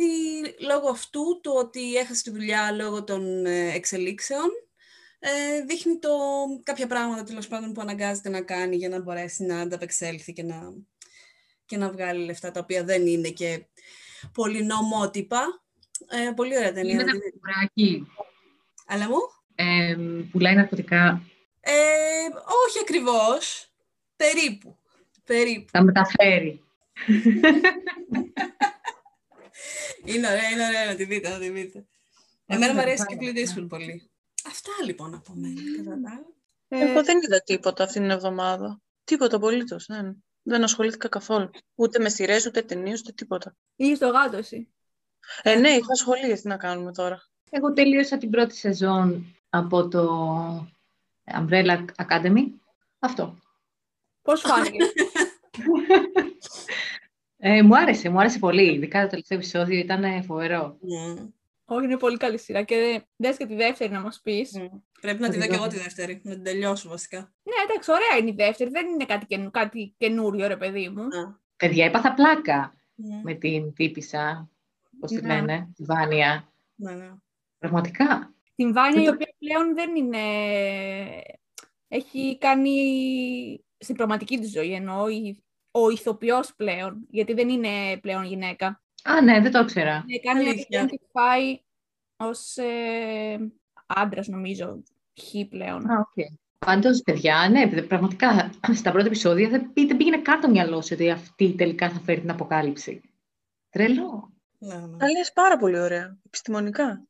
λόγω 0.61 0.89
αυτού 0.89 1.41
το 1.41 1.53
ότι 1.53 1.95
έχασε 1.95 2.23
τη 2.23 2.31
δουλειά 2.31 2.73
λόγω 2.73 3.05
των 3.05 3.47
ε, 3.47 3.73
εξελίξεων. 3.73 4.49
Ε, 5.19 5.61
δείχνει 5.65 5.99
το, 5.99 6.09
κάποια 6.63 6.87
πράγματα 6.87 7.23
τέλος 7.23 7.49
πάντων 7.49 7.73
που 7.73 7.81
αναγκάζεται 7.81 8.29
να 8.29 8.43
κάνει 8.43 8.77
για 8.77 8.89
να 8.89 9.01
μπορέσει 9.01 9.45
να 9.45 9.61
ανταπεξέλθει 9.61 10.33
και 10.33 10.43
να, 10.43 10.73
και 11.65 11.77
να 11.77 11.91
βγάλει 11.91 12.25
λεφτά 12.25 12.51
τα 12.51 12.61
οποία 12.61 12.85
δεν 12.85 13.07
είναι 13.07 13.29
και 13.29 13.67
πολύ 14.33 14.63
νομότυπα. 14.63 15.65
Ε, 16.09 16.31
πολύ 16.37 16.57
ωραία 16.57 16.73
ταινία. 16.73 16.93
Είναι 16.93 17.03
να 17.05 17.11
ένα 17.11 17.21
τη 17.21 17.25
δείτε. 17.25 17.39
κουράκι. 17.39 18.07
Αλλά 18.87 19.09
μου, 19.09 19.17
Ε, 19.55 19.97
πουλάει 20.31 20.55
ναρκωτικά. 20.55 21.23
ε, 21.61 21.73
όχι 22.67 22.79
ακριβώς, 22.81 23.73
περίπου. 24.17 24.77
Περίπου. 25.25 25.69
Τα 25.73 25.83
μεταφέρει. 25.83 26.65
Είναι 30.05 30.27
ωραία, 30.29 30.49
είναι 30.51 30.67
ωραία 30.67 30.87
να 30.87 30.95
τη 30.95 31.05
δείτε, 31.05 31.29
να 31.29 31.39
τη 31.39 31.49
δείτε. 31.51 31.85
Εμένα 32.47 32.67
μου 32.73 32.79
Πάρα 32.79 32.89
αρέσει 32.89 33.07
και 33.07 33.17
πολύ. 33.17 33.29
η 33.29 33.33
Clint 33.35 33.59
Eastwood 33.59 33.67
πολύ. 33.69 34.11
Αυτά 34.47 34.71
λοιπόν 34.85 35.15
από 35.15 35.33
μένα, 35.37 35.61
κατά 35.77 36.01
τα 36.01 36.11
άλλα. 36.11 36.27
Ε, 36.69 36.91
Εγώ 36.91 37.05
δεν 37.05 37.19
είδα 37.23 37.43
τίποτα 37.43 37.85
αυτήν 37.85 38.01
την 38.03 38.11
εβδομάδα. 38.11 38.81
Τίποτα 39.05 39.37
απολύτως. 39.37 39.87
Δεν, 39.87 40.25
δεν 40.43 40.63
ασχολήθηκα 40.63 41.09
καθόλου. 41.09 41.51
Ούτε 41.75 41.99
με 41.99 42.09
σειρές, 42.09 42.47
ούτε 42.47 42.63
ταινίες, 42.63 43.01
ούτε 43.01 43.13
τίποτα. 43.13 43.57
Είσαι 43.77 43.99
το 43.99 44.09
γάτο 44.09 44.37
εσύ. 44.37 44.69
Ε, 45.43 45.55
ναι, 45.55 45.69
είχα 45.69 45.95
σχολεία. 45.95 46.37
Τι 46.41 46.49
να 46.49 46.57
κάνουμε 46.57 46.93
τώρα; 46.93 47.23
Εγώ 47.51 47.73
τελείωσα 47.73 48.19
την 48.19 48.31
πρώτη 48.31 48.57
σεζόν 48.57 49.37
από 49.51 49.89
το 49.89 50.69
Umbrella 51.33 51.85
Academy. 51.97 52.45
Αυτό. 52.99 53.39
Πώς 54.23 54.41
φάνηκε; 54.41 54.85
Ε, 57.43 57.63
μου 57.63 57.77
άρεσε, 57.77 58.09
μου 58.09 58.21
άρεσε 58.21 58.39
πολύ. 58.39 58.73
Ειδικά 58.73 59.03
το 59.03 59.09
τελευταίο 59.09 59.39
επεισόδιο 59.39 59.79
ήταν 59.79 60.05
ε, 60.05 60.23
φοβερό. 60.23 60.79
Μμμ. 60.81 61.29
Όχι, 61.65 61.85
είναι 61.85 61.97
πολύ 61.97 62.17
καλή 62.17 62.39
σειρά 62.39 62.63
και 62.63 63.03
δες 63.17 63.37
και 63.37 63.47
τη 63.47 63.55
δεύτερη 63.55 63.93
να 63.93 64.01
μας 64.01 64.21
πεις. 64.23 64.53
Μμ. 64.53 64.67
Πρέπει 65.01 65.21
να 65.21 65.29
τη 65.29 65.39
δω 65.39 65.47
και 65.47 65.55
εγώ 65.55 65.67
τη 65.67 65.77
δεύτερη, 65.77 66.21
να 66.25 66.33
την 66.33 66.43
τελειώσω 66.43 66.89
βασικά. 66.89 67.19
Ναι, 67.19 67.71
εντάξει, 67.71 67.91
ωραία 67.91 68.17
είναι 68.21 68.31
η 68.31 68.45
δεύτερη. 68.47 68.71
Δεν 68.71 68.87
είναι 68.87 69.05
κάτι, 69.05 69.27
καινου, 69.27 69.51
κάτι 69.51 69.95
καινούριο, 69.99 70.47
ρε 70.47 70.57
παιδί 70.57 70.89
μου. 70.89 71.03
Α. 71.03 71.39
Παιδιά, 71.57 71.85
έπαθα 71.85 72.15
πλάκα 72.15 72.75
Μμ. 72.95 73.21
με 73.23 73.35
την 73.35 73.73
τύπησα, 73.73 74.51
πώς 75.01 75.11
τη 75.11 75.21
Ναι. 75.21 75.35
λένε, 75.35 75.71
τη 75.75 75.85
Βάνια. 75.85 76.53
Ναι, 76.75 76.93
ναι. 76.95 77.11
Πραγματικά. 77.59 78.35
Την 78.55 78.73
Βάνια, 78.73 78.93
Και 78.95 79.01
η 79.01 79.05
το- 79.05 79.13
οποία 79.13 79.35
πλέον 79.39 79.75
δεν 79.75 79.97
είναι... 79.97 80.19
Έχει 81.89 82.39
κάνει 82.39 82.75
στην 83.79 83.97
πραγματική 83.97 84.39
της 84.39 84.51
ζωή, 84.51 84.73
εννοώ, 84.73 85.09
η- 85.09 85.43
ο 85.71 85.91
ηθοποιός 85.91 86.55
πλέον, 86.57 87.07
γιατί 87.11 87.33
δεν 87.33 87.49
είναι 87.49 87.99
πλέον 88.01 88.25
γυναίκα. 88.25 88.83
Α, 89.05 89.21
ναι, 89.23 89.41
δεν 89.41 89.51
το 89.53 89.59
ήξερα. 89.59 90.05
Ναι, 90.07 90.19
κάνει 90.19 90.49
Αλήθεια. 90.49 90.89
identify 90.91 91.55
ως 92.17 92.57
ε, 92.57 93.53
άντρας 93.87 94.29
νομίζω, 94.29 94.83
χ 95.23 95.49
πλέον. 95.49 95.91
Α, 95.91 96.09
okay. 96.09 96.35
Πάντως, 96.67 97.03
παιδιά, 97.03 97.49
ναι, 97.51 97.83
πραγματικά 97.83 98.51
στα 98.73 98.91
πρώτα 98.91 99.07
επεισόδια 99.07 99.49
δεν, 99.49 99.71
δεν 99.75 99.97
πήγαινε 99.97 100.19
καν 100.19 100.41
το 100.41 100.51
μυαλό 100.51 100.81
σου 100.83 100.91
ότι 100.95 101.11
αυτή 101.11 101.55
τελικά 101.55 101.91
θα 101.91 102.01
φέρει 102.01 102.21
την 102.21 102.31
αποκάλυψη. 102.31 103.01
Τρελό. 103.71 104.33
Ναι, 104.63 104.75
ναι. 104.75 104.97
Τα 104.97 105.11
λες 105.11 105.33
πάρα 105.33 105.57
πολύ 105.57 105.79
ωραία, 105.79 106.19
επιστημονικά. 106.27 107.05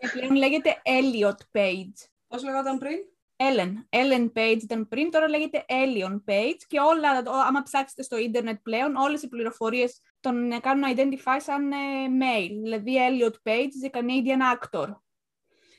Και 0.00 0.08
πλέον 0.12 0.34
λέγεται 0.34 0.82
Elliot 0.84 1.58
Page. 1.58 1.92
Πώς 2.28 2.42
λεγόταν 2.44 2.78
πριν; 2.78 2.96
Ellen. 3.36 3.72
Ellen 3.96 4.32
Page 4.32 4.58
ήταν 4.62 4.88
πριν, 4.88 5.10
τώρα 5.10 5.28
λέγεται 5.28 5.64
Elliot 5.68 6.30
Page 6.30 6.58
και 6.66 6.80
όλα, 6.80 7.18
ό- 7.18 7.46
άμα 7.46 7.62
ψάξετε 7.62 8.02
στο 8.02 8.18
ίντερνετ 8.18 8.58
πλέον, 8.62 8.96
όλες 8.96 9.22
οι 9.22 9.28
πληροφορίες 9.28 10.00
τον 10.20 10.52
ε, 10.52 10.60
κάνουν 10.60 10.94
identify 10.96 11.36
σαν 11.40 11.72
ε, 11.72 11.76
male. 12.20 12.58
Δηλαδή 12.62 12.96
Elliot 13.08 13.50
Page 13.50 13.68
is 13.82 13.90
a 13.90 13.98
Canadian 13.98 14.56
actor. 14.56 14.88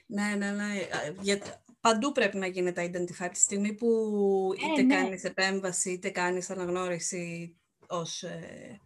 Ναι, 0.06 0.36
ναι, 0.38 0.52
ναι. 0.52 0.64
Α, 0.64 1.16
Για... 1.20 1.40
Παντού 1.82 2.12
πρέπει 2.12 2.38
να 2.38 2.48
γίνεται 2.48 2.84
identify 2.94 3.24
από 3.24 3.34
τη 3.34 3.40
στιγμή 3.40 3.74
που 3.74 3.88
Ε, 4.58 4.72
είτε 4.72 4.82
ναι. 4.82 4.96
κάνεις 4.96 5.24
επέμβαση, 5.24 5.92
είτε 5.92 6.10
κάνεις 6.10 6.50
αναγνώριση 6.50 7.56
ως... 7.92 8.24
ε, 8.24 8.80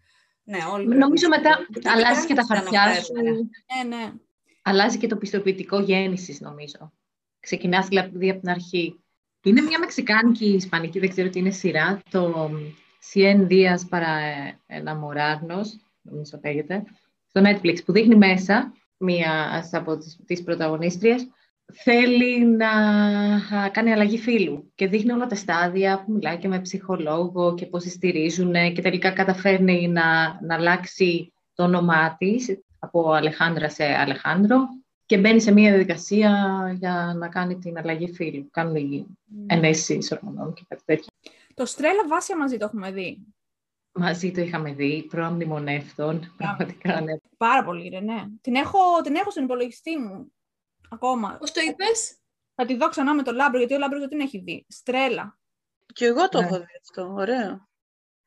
Ναι, 0.43 0.57
όλοι 0.73 0.87
Νομίζω 0.87 1.29
πρέπει- 1.29 1.43
μετά 1.47 1.65
Είτε 1.77 1.89
αλλάζει 1.89 2.27
και 2.27 2.33
τα 2.33 2.43
κάνεις, 2.47 2.63
χαρτιά 2.63 2.81
αναφέρουμε. 2.81 3.29
σου, 3.35 3.49
Ναι, 3.89 3.95
ναι. 3.95 4.11
αλλάζει 4.61 4.97
και 4.97 5.07
το 5.07 5.17
πιστοποιητικό 5.17 5.79
γέννησης, 5.79 6.39
νομίζω. 6.41 6.93
Ξεκινάς 7.39 7.87
δηλαδή 7.87 8.29
από 8.29 8.39
την 8.39 8.49
αρχή. 8.49 8.99
Είναι 9.43 9.61
μια 9.61 9.79
μεξικάνικη 9.79 10.45
ισπανική, 10.45 10.99
δεν 10.99 11.09
ξέρω 11.09 11.29
τι 11.29 11.39
είναι 11.39 11.49
σειρά, 11.51 12.01
το 12.09 12.51
Cien 13.13 13.47
Días 13.47 13.79
para 13.89 14.13
Enamorarnos, 14.67 15.65
νομίζω 16.01 16.39
λέγεται, 16.43 16.83
στο 17.27 17.41
Netflix, 17.45 17.85
που 17.85 17.91
δείχνει 17.91 18.15
μέσα 18.15 18.73
μία 18.97 19.63
από 19.71 19.97
τις, 19.97 20.19
τις 20.25 20.43
πρωταγωνίστριες, 20.43 21.27
θέλει 21.73 22.45
να 22.45 22.69
α, 23.57 23.69
κάνει 23.69 23.91
αλλαγή 23.91 24.17
φίλου 24.17 24.71
και 24.75 24.87
δείχνει 24.87 25.11
όλα 25.11 25.27
τα 25.27 25.35
στάδια 25.35 26.03
που 26.03 26.11
μιλάει 26.11 26.37
και 26.37 26.47
με 26.47 26.59
ψυχολόγο 26.59 27.53
και 27.53 27.65
πώς 27.65 27.83
τη 27.83 27.89
στηρίζουν 27.89 28.53
και 28.73 28.81
τελικά 28.81 29.11
καταφέρνει 29.11 29.87
να, 29.87 30.39
να 30.41 30.55
αλλάξει 30.55 31.33
το 31.53 31.63
όνομά 31.63 32.15
της 32.17 32.59
από 32.79 33.11
Αλεχάνδρα 33.11 33.69
σε 33.69 33.83
Αλεχάνδρο 33.83 34.67
και 35.05 35.17
μπαίνει 35.17 35.41
σε 35.41 35.51
μια 35.51 35.69
διαδικασία 35.69 36.29
για 36.79 37.13
να 37.17 37.27
κάνει 37.27 37.57
την 37.57 37.77
αλλαγή 37.77 38.13
φίλου. 38.13 38.49
Κάνουν 38.51 38.75
οι 38.75 39.05
ενέσεις 39.45 40.11
ορμονών 40.11 40.53
και 40.53 40.63
κάτι 40.67 40.81
τέτοιο. 40.85 41.07
Το 41.53 41.65
Στρέλα 41.65 42.07
Βάσια 42.07 42.37
μαζί 42.37 42.57
το 42.57 42.65
έχουμε 42.65 42.91
δει. 42.91 43.25
Μαζί 43.97 44.31
το 44.31 44.41
είχαμε 44.41 44.73
δει, 44.73 45.05
προαμνημονεύτων, 45.09 46.33
πραγματικά 46.37 47.01
ναι. 47.01 47.13
Πάρα 47.37 47.63
πολύ, 47.63 47.87
ρε, 47.87 47.99
ναι. 47.99 48.25
Την 48.41 48.55
έχω, 48.55 48.79
την 49.03 49.15
έχω 49.15 49.31
στον 49.31 49.43
υπολογιστή 49.43 49.97
μου 49.97 50.31
ακόμα. 50.89 51.37
Πώς 51.39 51.51
το 51.51 51.61
είπες; 51.61 52.17
Θα 52.55 52.65
τη 52.65 52.75
δω 52.75 52.89
ξανά 52.89 53.13
με 53.13 53.23
το 53.23 53.31
Λάμπρο, 53.31 53.57
γιατί 53.57 53.73
ο 53.73 53.77
Λάμπρος 53.77 53.99
δεν 53.99 54.09
την 54.09 54.19
έχει 54.19 54.39
δει. 54.39 54.65
Στρέλα. 54.69 55.37
Και 55.93 56.05
εγώ 56.05 56.29
το 56.29 56.39
Ναι. 56.39 56.45
έχω 56.45 56.57
δει 56.57 56.65
αυτό. 56.81 57.13
Ωραίο. 57.13 57.67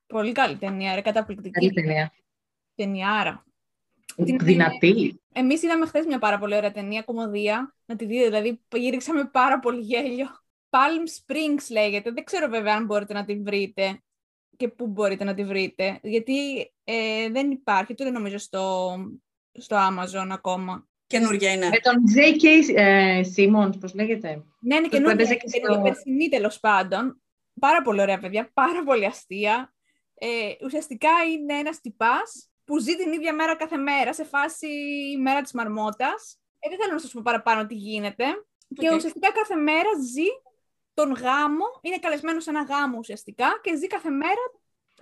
Πολύ 0.06 0.32
καλή 0.32 0.56
ταινία, 0.56 0.94
ρε, 0.94 1.00
καταπληκτική 1.00 1.50
Καλή 1.50 1.72
ταινία. 1.72 2.12
ταινιάρα. 2.74 3.46
Την- 4.24 4.38
Δυνατή. 4.38 5.20
Εμείς 5.32 5.62
είδαμε 5.62 5.86
χθες 5.86 6.06
μια 6.06 6.18
πάρα 6.18 6.38
πολύ 6.38 6.56
ωραία 6.56 6.72
ταινία, 6.72 7.02
κωμωδία, 7.02 7.74
να 7.84 7.96
τη 7.96 8.04
δείτε, 8.04 8.24
δηλαδή 8.24 8.60
ρίξαμε 8.76 9.24
πάρα 9.24 9.58
πολύ 9.58 9.80
γέλιο. 9.80 10.26
Palm 10.70 11.32
Springs 11.32 11.70
λέγεται, 11.70 12.10
δεν 12.10 12.24
ξέρω 12.24 12.48
βέβαια 12.48 12.74
αν 12.74 12.84
μπορείτε 12.84 13.12
να 13.12 13.24
τη 13.24 13.36
βρείτε 13.42 14.02
και 14.56 14.68
πού 14.68 14.86
μπορείτε 14.86 15.24
να 15.24 15.34
τη 15.34 15.44
βρείτε, 15.44 16.00
γιατί 16.02 16.60
ε, 16.84 17.30
δεν 17.30 17.50
υπάρχει, 17.50 17.92
ούτε 17.92 18.10
νομίζω 18.10 18.38
στο, 18.38 18.94
στο 19.52 19.76
Amazon 19.76 20.28
ακόμα. 20.30 20.87
Καινούργια 21.08 21.52
είναι. 21.52 21.68
Με 21.68 21.78
τον 21.78 21.94
J.K. 22.16 22.74
ε, 22.74 23.20
Simmons, 23.36 23.80
πώς 23.80 23.94
λέγεται; 23.94 24.42
Ναι, 24.60 24.74
είναι 24.74 24.84
που 24.84 24.88
καινούργια, 24.88 25.14
έπαιζε 25.14 25.34
και 25.34 25.58
είναι 25.58 25.72
στο- 25.72 25.82
περσινή 25.82 26.28
τέλος 26.28 26.60
πάντων. 26.60 27.22
Πάρα 27.60 27.82
πολύ 27.82 28.00
ωραία 28.00 28.18
παιδιά, 28.18 28.50
πάρα 28.54 28.82
πολύ 28.84 29.06
αστεία. 29.06 29.72
Ε, 30.14 30.28
ουσιαστικά 30.64 31.10
είναι 31.32 31.54
ένας 31.58 31.80
τυπάς 31.80 32.50
που 32.64 32.78
ζει 32.78 32.96
την 32.96 33.12
ίδια 33.12 33.34
μέρα 33.34 33.56
κάθε 33.56 33.76
μέρα, 33.76 34.12
σε 34.14 34.24
φάση 34.24 34.68
μέρα 35.20 35.42
της 35.42 35.52
μαρμότας. 35.52 36.38
Ε, 36.58 36.68
δεν 36.68 36.78
θέλω 36.78 36.92
να 36.92 36.98
σας 36.98 37.10
πω 37.12 37.20
παραπάνω 37.24 37.66
τι 37.66 37.74
γίνεται. 37.74 38.24
Και 38.74 38.88
Οκ. 38.90 38.96
ουσιαστικά 38.96 39.32
κάθε 39.32 39.54
μέρα 39.54 39.88
ζει 40.12 40.26
τον 40.94 41.12
γάμο, 41.12 41.64
είναι 41.80 41.98
καλεσμένος 41.98 42.40
σε 42.40 42.50
ένα 42.50 42.62
γάμο 42.62 42.98
ουσιαστικά 42.98 43.60
και 43.62 43.76
ζει 43.76 43.86
κάθε 43.86 44.10
μέρα 44.10 44.40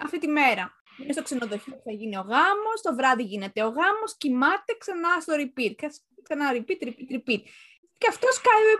αυτή 0.00 0.18
τη 0.18 0.28
μέρα. 0.28 0.72
Είναι 1.02 1.12
στο 1.12 1.22
ξενοδοχείο 1.22 1.74
που 1.74 1.82
θα 1.84 1.92
γίνει 1.92 2.16
ο 2.16 2.20
γάμος, 2.20 2.80
το 2.82 2.94
βράδυ 2.94 3.22
γίνεται 3.22 3.62
ο 3.62 3.68
γάμος, 3.68 4.16
κοιμάται 4.16 4.76
ξανά 4.78 5.20
στο 5.20 5.34
repeat, 5.36 5.74
κα- 5.76 5.94
ξανά 6.22 6.52
repeat, 6.52 6.86
repeat, 6.86 7.10
repeat. 7.16 7.40
Και 7.98 8.08
αυτός 8.08 8.40
κάνει 8.40 8.72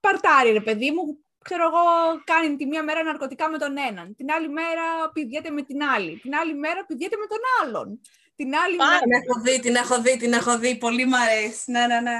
παρτάρι, 0.00 0.50
ρε 0.52 0.60
παιδί 0.60 0.90
μου, 0.90 1.24
ξέρω 1.44 1.64
εγώ, 1.66 1.82
κάνει 2.24 2.56
τη 2.56 2.66
μία 2.66 2.82
μέρα 2.82 3.02
ναρκωτικά 3.02 3.50
με 3.50 3.58
τον 3.58 3.76
έναν, 3.88 4.14
την 4.16 4.30
άλλη 4.30 4.48
μέρα 4.48 5.10
πηδιέται 5.12 5.50
με 5.50 5.62
την 5.62 5.82
άλλη, 5.82 6.18
την 6.18 6.34
άλλη 6.34 6.54
μέρα 6.54 6.84
πηδιέται 6.84 7.16
με 7.16 7.26
τον 7.26 7.38
άλλον, 7.62 8.00
την 8.34 8.54
άλλη 8.54 8.76
Πάρα 8.76 8.90
μέρα... 8.90 9.00
Την 9.00 9.12
έχω 9.12 9.40
δει, 9.40 9.60
την 9.60 9.74
έχω 9.74 10.00
δει, 10.00 10.16
την 10.16 10.32
έχω 10.32 10.58
δει. 10.58 10.78
Πολύ 10.78 11.06
μ' 11.06 11.14
αρέσει. 11.14 11.70
Ναι, 11.70 11.86
ναι, 11.86 12.00
ναι. 12.00 12.18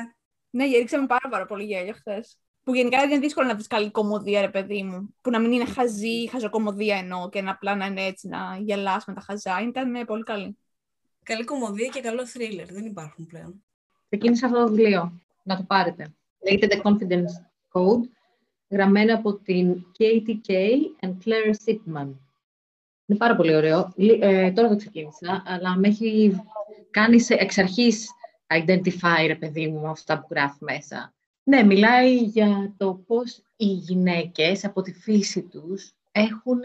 Ναι, 0.51 0.67
γυρίξαμε 0.67 1.07
πάρα, 1.07 1.29
πάρα 1.29 1.47
πολύ 1.47 1.65
γέλιο 1.65 1.93
χθες. 1.93 2.39
Που 2.65 2.75
γενικά 2.75 3.03
είναι 3.03 3.19
δύσκολο 3.19 3.47
να 3.47 3.55
βρεις 3.55 3.67
καλή 3.67 3.91
κομμωδία, 3.91 4.41
ρε 4.41 4.49
παιδί 4.49 4.83
μου. 4.83 5.15
Που 5.21 5.31
να 5.31 5.39
μην 5.41 5.53
είναι 5.53 5.65
χαζή, 5.67 6.29
χαζοκομμωδία 6.31 6.97
εννοώ 6.97 7.29
και 7.29 7.43
να 7.43 7.51
απλά 7.51 7.75
να 7.77 7.87
είναι 7.87 8.03
έτσι, 8.05 8.29
να 8.29 8.59
γελάς 8.61 9.05
με 9.07 9.15
τα 9.15 9.21
χαζά. 9.21 9.61
Ήταν 9.69 9.95
ε, 9.95 10.05
πολύ 10.05 10.23
καλή. 10.23 10.57
Καλή 11.23 11.45
κομμωδία 11.45 11.89
και 11.89 12.01
καλό 12.01 12.27
θρίλερ. 12.27 12.73
Δεν 12.73 12.85
υπάρχουν 12.87 13.27
πλέον. 13.27 13.65
Ξεκίνησε 14.09 14.47
αυτό 14.47 14.59
το 14.59 14.69
βιβλίο. 14.69 15.21
Να 15.43 15.57
το 15.57 15.63
πάρετε. 15.63 16.15
Λέγεται 16.49 16.81
The 16.83 16.87
Confidence 16.89 17.33
Code, 17.73 18.09
γραμμένο 18.69 19.15
από 19.15 19.35
την 19.35 19.85
Katie 19.99 20.41
Kay 20.49 21.07
and 21.07 21.15
Claire 21.25 21.55
Sipman. 21.65 22.09
Είναι 23.07 23.19
πάρα 23.19 23.37
πολύ 23.37 23.55
ωραίο. 23.55 23.93
Λι- 23.97 24.23
Ε, 24.23 24.51
τώρα 24.53 24.69
το 24.69 24.77
ξεκίνησα, 24.77 25.43
αλλά 25.47 25.77
με 25.77 25.89
έχει 25.89 26.41
κάνει 26.91 27.21
σε, 27.21 27.35
εξ 27.35 27.59
αρχής 27.59 28.11
identify, 28.55 29.25
ρε 29.27 29.35
παιδί 29.35 29.67
μου, 29.69 29.81
με 29.81 29.89
αυτά 29.89 30.19
που 30.21 30.27
γράφει 30.31 30.65
μέσα. 30.65 31.14
Ναι, 31.45 31.63
μιλάει 31.63 32.17
για 32.17 32.75
το 32.77 32.95
πώς 33.07 33.43
οι 33.57 33.65
γυναίκες 33.67 34.65
από 34.65 34.83
τη 34.83 34.93
φύση 34.93 35.43
τους 35.43 35.93
έχουν, 36.13 36.61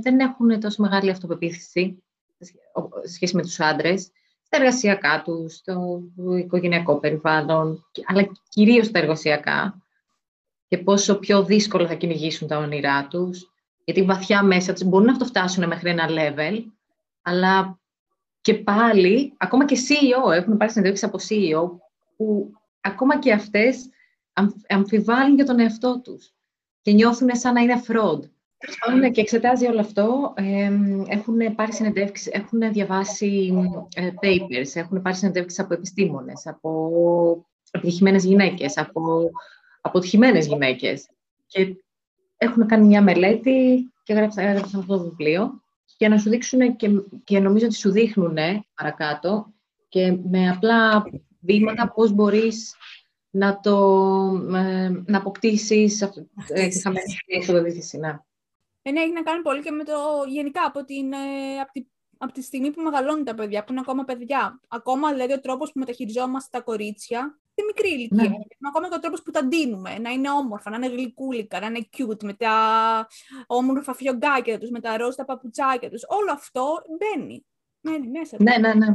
δεν 0.00 0.18
έχουν 0.20 0.60
τόσο 0.60 0.82
μεγάλη 0.82 1.10
αυτοπεποίθηση 1.10 2.02
σε 2.38 2.44
σχέ- 2.44 2.60
ο- 2.76 2.88
σε 3.06 3.12
σχέση 3.14 3.36
με 3.36 3.42
τους 3.42 3.60
άντρες 3.60 4.02
στα 4.42 4.56
εργασιακά 4.56 5.22
τους, 5.24 5.54
στο 5.54 6.02
οικογενειακό 6.38 6.96
περιβάλλον, 6.98 7.86
και- 7.92 8.02
αλλά 8.06 8.28
κυρίως 8.48 8.86
στα 8.86 8.98
εργασιακά 8.98 9.82
και 10.68 10.78
πόσο 10.78 11.18
πιο 11.18 11.44
δύσκολο 11.44 11.86
θα 11.86 11.94
κυνηγήσουν 11.94 12.48
τα 12.48 12.58
όνειρά 12.58 13.06
τους, 13.08 13.52
γιατί 13.84 14.02
βαθιά 14.02 14.42
μέσα 14.42 14.72
τους 14.72 14.82
μπορούν 14.82 15.06
να 15.06 15.12
αυτό 15.12 15.24
φτάσουν 15.24 15.66
μέχρι 15.66 15.90
ένα 15.90 16.06
level, 16.08 16.64
αλλά 17.22 17.78
και 18.40 18.54
πάλι, 18.54 19.32
ακόμα 19.36 19.64
και 19.64 19.76
CEO, 19.76 20.30
έχουν 20.32 20.56
πάρει 20.56 20.70
συνεντεύξεις 20.70 21.08
από 21.08 21.18
CEO, 21.28 21.70
που 22.16 22.52
ακόμα 22.80 23.18
και 23.18 23.32
αυτές 23.32 23.76
αμφ- 23.76 23.91
αμφιβάλλουν 24.68 25.34
για 25.34 25.44
τον 25.44 25.60
εαυτό 25.60 26.00
τους 26.00 26.34
και 26.80 26.92
νιώθουν 26.92 27.28
σαν 27.32 27.54
να 27.54 27.60
είναι 27.60 27.82
fraud. 27.86 28.20
Τέλος 28.58 28.78
πάντων, 28.86 29.12
και 29.12 29.20
εξετάζει 29.20 29.66
όλο 29.66 29.80
αυτό. 29.80 30.32
εμ, 30.36 31.02
έχουν 31.06 31.54
πάρει 31.54 31.72
συνεντεύξεις, 31.72 32.26
έχουν 32.26 32.72
διαβάσει 32.72 33.52
ε, 33.94 34.10
papers, 34.22 34.70
έχουν 34.74 35.02
πάρει 35.02 35.16
συνεντεύξεις 35.16 35.58
από 35.58 35.74
επιστήμονες, 35.74 36.46
από 36.46 37.46
επιτυχημένες 37.70 38.24
γυναίκες, 38.24 38.78
από 38.78 39.30
αποτυχημένες 39.80 40.46
γυναίκες. 40.46 41.08
Και 41.46 41.76
έχουν 42.36 42.66
κάνει 42.66 42.86
μια 42.86 43.02
μελέτη 43.02 43.90
και 44.02 44.12
έγραψαν, 44.12 44.44
έγραψαν 44.44 44.80
αυτό 44.80 44.96
το 44.96 45.02
βιβλίο 45.02 45.62
για 45.98 46.08
να 46.08 46.18
σου 46.18 46.30
δείξουν 46.30 46.76
και, 46.76 46.90
και 47.24 47.38
νομίζω 47.38 47.66
ότι 47.66 47.74
σου 47.74 47.90
δείχνουν 47.90 48.36
παρακάτω 48.74 49.52
και 49.88 50.18
με 50.30 50.48
απλά 50.48 51.04
βήματα 51.40 51.92
πώς 51.92 52.12
μπορείς 52.12 52.74
να 53.34 53.60
το 53.60 53.76
ε, 54.54 54.88
να 55.06 55.18
αποκτήσεις 55.18 56.02
αυτό- 56.02 56.26
ε, 56.48 56.68
τη 56.68 56.80
χαμένη 56.80 57.16
αυτοπεποίθηση. 57.40 57.98
Ναι. 57.98 58.18
Ε, 58.82 58.90
ναι, 58.90 59.00
έχει 59.00 59.12
να 59.12 59.22
κάνει 59.22 59.42
πολύ 59.42 59.62
και 59.62 59.70
με 59.70 59.84
το 59.84 59.92
γενικά 60.28 60.64
από, 60.66 60.84
την, 60.84 61.12
ε, 61.12 61.60
από, 61.60 61.72
τη, 61.72 61.84
από 62.18 62.32
τη 62.32 62.42
στιγμή 62.42 62.70
που 62.70 62.82
μεγαλώνουν 62.82 63.24
τα 63.24 63.34
παιδιά, 63.34 63.64
που 63.64 63.72
είναι 63.72 63.80
ακόμα 63.80 64.04
παιδιά. 64.04 64.60
Ακόμα 64.68 65.12
δηλαδή 65.12 65.32
ο 65.32 65.40
τρόπος 65.40 65.72
που 65.72 65.78
μεταχειριζόμαστε 65.78 66.58
τα 66.58 66.64
κορίτσια, 66.64 67.38
στη 67.52 67.64
μικρή 67.64 67.88
ηλικία. 67.88 68.28
Ναι. 68.28 68.36
Ακόμα 68.68 68.88
και 68.88 68.94
ο 68.94 68.98
τρόπος 68.98 69.22
που 69.22 69.30
τα 69.30 69.44
ντύνουμε, 69.44 69.98
να 69.98 70.10
είναι 70.10 70.30
όμορφα, 70.30 70.70
να 70.70 70.76
είναι 70.76 70.88
γλυκούλικα, 70.88 71.60
να 71.60 71.66
είναι 71.66 71.88
cute, 71.96 72.24
με 72.24 72.34
τα 72.34 72.54
όμορφα 73.46 73.94
φιωγκάκια 73.94 74.58
τους, 74.58 74.70
με 74.70 74.80
τα 74.80 74.96
ροζ 74.96 75.14
τα 75.14 75.24
παπουτσάκια 75.24 75.90
τους. 75.90 76.02
Όλο 76.06 76.32
αυτό 76.32 76.82
μπαίνει. 76.98 77.44
Μένει 77.80 78.08
μέσα. 78.08 78.36
του. 78.36 78.42
Ναι, 78.42 78.56
ναι, 78.58 78.74
ναι. 78.74 78.86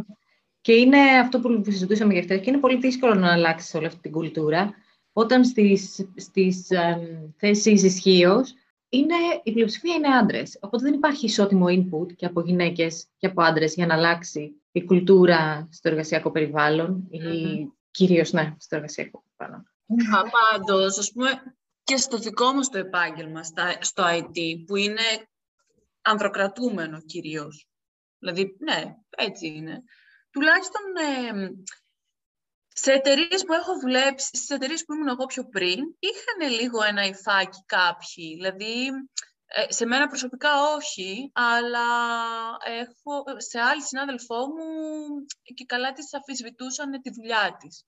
Και 0.68 0.74
είναι 0.74 1.00
αυτό 1.00 1.40
που 1.40 1.62
συζητούσαμε 1.66 2.14
για 2.14 2.22
χτες, 2.22 2.40
και 2.42 2.50
είναι 2.50 2.60
πολύ 2.60 2.78
δύσκολο 2.78 3.14
να 3.14 3.32
αλλάξεις 3.32 3.74
όλη 3.74 3.86
αυτή 3.86 4.00
την 4.00 4.12
κουλτούρα, 4.12 4.74
όταν 5.14 5.46
στις, 5.46 6.10
στις 6.16 6.70
εμ, 6.70 7.32
θέσεις 7.38 7.84
ισχύω 7.84 8.46
είναι, 8.90 9.16
η 9.44 9.52
πλειοψηφία 9.52 9.96
είναι 9.96 10.08
άντρες. 10.08 10.58
Οπότε 10.62 10.84
δεν 10.84 10.94
υπάρχει 10.94 11.26
ισότιμο 11.26 11.66
input 11.70 12.14
και 12.16 12.26
από 12.26 12.42
γυναίκες 12.42 13.08
και 13.18 13.28
από 13.28 13.42
άντρες 13.42 13.74
για 13.74 13.86
να 13.86 13.94
αλλάξει 13.94 14.62
η 14.72 14.84
κουλτούρα 14.86 15.68
στο 15.72 15.90
εργασιακό 15.90 16.32
περιβάλλον 16.32 17.08
ή 17.10 17.20
κυρίως, 17.92 18.32
ναι, 18.32 18.56
στο 18.60 18.76
εργασιακό 18.76 19.24
περιβάλλον. 19.36 19.66
Α, 20.16 20.22
πάντως, 20.30 20.98
ας 20.98 21.12
πούμε, 21.12 21.30
και 21.84 21.98
στο 21.98 22.18
δικό 22.18 22.54
μας 22.54 22.70
το 22.70 22.78
επάγγελμα, 22.78 23.44
στα, 23.44 23.78
στο 23.80 24.04
IT, 24.08 24.64
που 24.66 24.76
είναι 24.76 25.28
ανδροκρατούμενο 26.02 27.02
κυρίως. 27.02 27.68
Δηλαδή, 28.20 28.56
ναι, 28.60 28.96
έτσι 29.18 29.48
είναι. 29.48 29.84
Τουλάχιστον 30.30 30.82
ε, 30.96 31.50
σε 32.68 32.92
εταιρείες 32.92 33.44
που 33.46 33.54
έχω 33.54 33.80
δουλέψει, 33.80 34.26
στις 34.26 34.50
εταιρείες 34.50 34.86
που 34.86 34.94
ήμουν 34.94 35.08
εγώ 35.08 35.26
πιο 35.26 35.44
πριν, 35.46 35.80
είχαν 36.00 36.60
λίγο 36.60 36.84
ένα 36.84 37.04
υφάκι 37.04 37.64
κάποιοι. 37.66 38.34
Δηλαδή, 38.36 38.88
ε, 39.46 39.72
σε 39.74 39.86
μένα 39.86 40.08
προσωπικά 40.08 40.50
όχι, 40.76 41.32
αλλά 41.34 41.88
έχω, 42.82 43.24
σε 43.38 43.60
άλλη 43.60 43.82
συνάδελφό 43.82 44.36
μου 44.36 44.66
και 45.56 45.66
καλά 45.66 45.92
της 45.92 46.14
αφισβητούσαν 46.14 47.02
τη 47.02 47.10
δουλειά 47.12 47.58
της. 47.60 47.86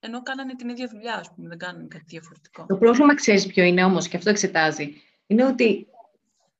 Ενώ 0.00 0.22
κάνανε 0.22 0.54
την 0.54 0.68
ίδια 0.68 0.88
δουλειά, 0.88 1.14
ας 1.14 1.34
πούμε, 1.34 1.48
δεν 1.48 1.58
κάνανε 1.58 1.86
κάτι 1.88 2.04
διαφορετικό. 2.06 2.66
Το 2.66 2.76
πρόβλημα 2.76 3.14
ξέρεις 3.14 3.46
ποιο 3.46 3.64
είναι 3.64 3.84
όμως, 3.84 4.08
και 4.08 4.16
αυτό 4.16 4.30
εξετάζει, 4.30 5.02
είναι 5.26 5.44
ότι 5.44 5.86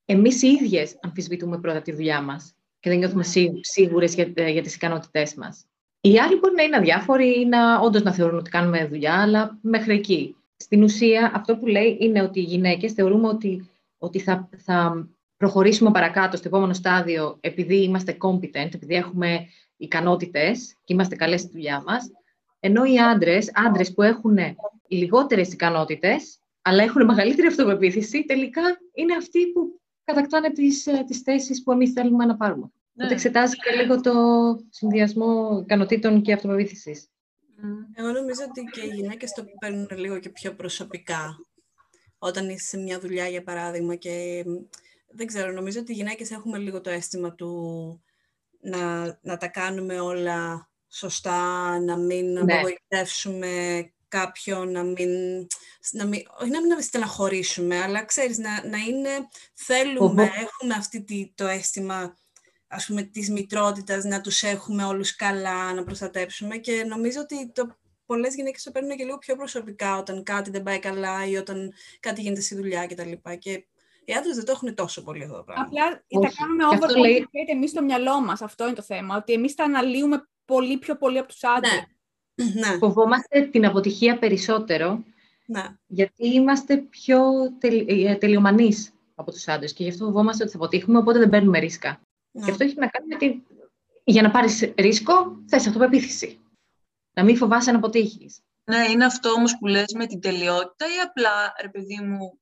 εμείς 0.05 0.43
οι 0.43 0.49
ίδιες 0.49 0.99
αμφισβητούμε 1.03 1.61
πρώτα 1.61 1.83
τη 1.83 1.93
δουλειά 1.93 2.21
μας 2.21 2.55
και 2.83 2.91
δεν 2.91 2.99
νιώθουμε 2.99 3.25
σίγουρες 3.61 4.15
για, 4.15 4.33
ε, 4.35 4.51
για 4.51 4.63
τις 4.63 4.75
ικανότητές 4.75 5.35
μας. 5.35 5.67
Οι 6.01 6.19
άλλοι 6.19 6.39
μπορεί 6.39 6.55
να 6.55 6.63
είναι 6.63 6.77
αδιάφοροι 6.77 7.41
ή 7.41 7.45
να, 7.45 7.79
όντως 7.79 8.03
να 8.03 8.13
θεωρούν 8.13 8.39
ότι 8.39 8.51
κάνουμε 8.51 8.87
δουλειά, 8.87 9.23
αλλά 9.23 9.59
μέχρι 9.63 9.95
εκεί. 9.95 10.37
Στην 10.57 10.83
ουσία, 10.83 11.33
αυτό 11.35 11.57
που 11.57 11.67
λέει 11.67 11.97
είναι 12.01 12.23
ότι 12.23 12.41
οι 12.41 12.43
γυναίκες 12.43 12.93
θεωρούμε 12.93 13.29
ότι, 13.29 13.71
ότι 13.99 14.19
θα, 14.19 14.49
θα 14.57 15.09
προχωρήσουμε 15.37 15.91
παρακάτω 15.91 16.37
στο 16.37 16.49
επόμενο 16.49 16.73
στάδιο 16.73 17.37
επειδή 17.41 17.83
είμαστε 17.83 18.17
competent, 18.21 18.75
επειδή 18.75 18.95
έχουμε 18.95 19.47
ικανότητες 19.77 20.75
και 20.85 20.93
είμαστε 20.93 21.17
καλές 21.17 21.41
στη 21.41 21.51
δουλειά 21.53 21.83
μας, 21.87 22.11
ενώ 22.61 22.85
οι 22.85 22.99
άντρες, 22.99 23.51
άντρες 23.55 23.93
που 23.93 24.03
έχουν 24.03 24.39
λιγότερες 24.89 25.53
ικανότητες, 25.53 26.39
αλλά 26.63 26.83
έχουν 26.83 27.05
μεγαλύτερη 27.05 27.47
αυτοπεποίθηση, 27.47 28.25
τελικά 28.25 28.63
είναι 28.95 29.15
αυτοί 29.15 29.47
που 29.47 29.81
κατακτάνε 30.05 30.51
τις, 30.51 30.87
ε, 30.87 31.05
τις 31.07 31.19
θέσεις 31.19 31.63
που 31.63 31.73
εμείς 31.73 31.93
θέλουμε 31.93 32.25
να 32.25 32.37
πάρουμε. 32.37 32.71
Ναι. 32.93 33.05
Οπότε 33.05 33.15
εξετάζει 33.15 33.57
και 33.57 33.83
λίγο 33.83 34.01
το 34.01 34.13
συνδυασμό 34.71 35.61
ικανοτήτων 35.63 36.23
και 36.23 36.33
αυτοπεποίθησης. 36.33 37.07
Εγώ 37.95 38.09
νομίζω 38.13 38.41
ότι 38.49 38.61
και 38.73 38.81
οι 38.81 38.95
γυναίκες 38.95 39.33
το 39.33 39.45
παίρνουν 39.61 39.89
λίγο 39.97 40.19
και 40.19 40.31
πιο 40.31 40.55
προσωπικά. 40.55 41.37
Όταν 42.19 42.49
είσαι 42.49 42.67
σε 42.67 42.77
μια 42.77 43.01
δουλειά, 43.01 43.29
για 43.29 43.43
παράδειγμα, 43.43 43.95
και 43.95 44.45
δεν 45.09 45.27
ξέρω, 45.27 45.53
νομίζω 45.53 45.81
ότι 45.81 45.93
οι 45.93 45.95
γυναίκες 45.95 46.31
έχουμε 46.31 46.59
λίγο 46.59 46.81
το 46.81 46.91
αίσθημα 46.91 47.35
του 47.35 48.03
να, 48.61 49.05
να 49.23 49.37
τα 49.37 49.49
κάνουμε 49.49 50.01
όλα 50.01 50.71
σωστά, 50.89 51.79
να 51.81 51.97
μην 51.99 52.33
ναι. 52.33 52.41
απογοητεύσουμε 52.41 53.85
κάποιον, 54.13 54.71
να 54.71 54.83
μην, 54.83 55.11
να 55.91 56.05
μην, 56.05 56.23
όχι 56.41 56.51
να 56.51 56.61
μην 56.61 56.83
στεναχωρήσουμε, 56.83 57.81
αλλά 57.83 58.05
ξέρεις, 58.05 58.39
να, 58.39 58.67
να 58.69 58.79
είναι, 58.79 59.11
θέλουμε, 59.55 60.23
έχουμε 60.23 60.75
αυτή 60.75 61.33
το 61.35 61.47
αίσθημα 61.47 62.17
ας 62.67 62.87
πούμε, 62.87 63.03
της 63.03 63.31
μητρότητας, 63.31 64.05
να 64.05 64.21
τους 64.21 64.43
έχουμε 64.43 64.85
όλους 64.85 65.15
καλά, 65.15 65.73
να 65.75 65.85
προστατέψουμε 65.85 66.57
και 66.57 66.85
νομίζω 66.85 67.21
ότι 67.21 67.53
το, 67.53 67.77
πολλές 68.07 68.35
γυναίκες 68.35 68.63
το 68.63 68.71
παίρνουν 68.71 68.97
και 68.97 69.05
λίγο 69.05 69.19
πιο 69.19 69.37
προσωπικά 69.37 69.97
όταν 69.97 70.23
κάτι 70.23 70.51
δεν 70.51 70.63
πάει 70.63 70.79
καλά 70.79 71.27
ή 71.27 71.37
όταν 71.37 71.73
κάτι 72.01 72.21
γίνεται 72.21 72.41
στη 72.41 72.55
δουλειά 72.55 72.87
κτλ. 72.87 73.13
Και 73.39 73.67
οι 74.05 74.13
άντρες 74.13 74.37
δεν 74.37 74.45
το 74.45 74.53
έχουν 74.53 74.75
τόσο 74.75 75.03
πολύ 75.03 75.23
αυτό 75.23 75.37
το 75.37 75.43
πράγμα. 75.43 75.65
Απλά 75.65 76.05
Όχι. 76.09 76.27
τα 76.27 76.33
κάνουμε 76.37 76.67
over 76.67 76.97
λέει... 76.97 77.29
εμείς 77.47 77.71
στο 77.71 77.83
μυαλό 77.83 78.21
μας. 78.21 78.43
Αυτό 78.43 78.65
είναι 78.65 78.75
το 78.75 78.83
θέμα. 78.83 79.17
Ότι 79.17 79.33
εμείς 79.33 79.55
τα 79.55 79.65
αναλύουμε 79.65 80.29
πολύ 80.45 80.79
πιο 80.79 80.97
πολύ 80.97 81.19
από 81.19 81.29
τους 81.29 81.45
άντρες. 81.45 81.73
Ναι. 81.73 81.85
Ναι. 82.55 82.77
Φοβόμαστε 82.79 83.43
την 83.43 83.67
αποτυχία 83.67 84.19
περισσότερο. 84.19 85.05
Ναι. 85.47 85.65
Γιατί 85.87 86.29
είμαστε 86.29 86.77
πιο 86.77 87.21
τελ, 87.59 87.85
ε, 87.89 88.15
τελειομανείς 88.15 88.93
από 89.15 89.31
τους 89.31 89.49
άντρες 89.49 89.73
και 89.73 89.83
γι' 89.83 89.91
αυτό 89.91 90.05
φοβόμαστε 90.05 90.43
ότι 90.43 90.53
θα 90.53 90.59
αποτύχουμε, 90.59 90.99
οπότε 90.99 91.19
δεν 91.19 91.29
παίρνουμε 91.29 91.59
ρίσκα. 91.59 92.01
Ναι. 92.31 92.45
Και 92.45 92.51
αυτό 92.51 92.65
έχει 92.65 92.79
να 92.79 92.87
κάνει 92.87 93.07
με 93.07 93.15
ότι 93.15 93.43
για 94.05 94.23
να 94.23 94.31
πάρεις 94.31 94.73
ρίσκο, 94.77 95.43
θες 95.47 95.67
αυτοπεποίθηση. 95.67 96.41
Να 97.13 97.25
μην 97.25 97.37
φοβάσαι 97.37 97.71
να 97.71 97.77
αποτύχεις. 97.77 98.41
Ναι, 98.65 98.89
είναι 98.91 99.05
αυτό 99.05 99.31
όμως 99.31 99.59
που 99.59 99.67
λες 99.67 99.93
με 99.95 100.07
την 100.07 100.21
τελειότητα 100.21 100.87
ή 100.87 100.99
απλά, 101.05 101.53
ρε 101.63 101.69
παιδί 101.69 102.01
μου, 102.01 102.41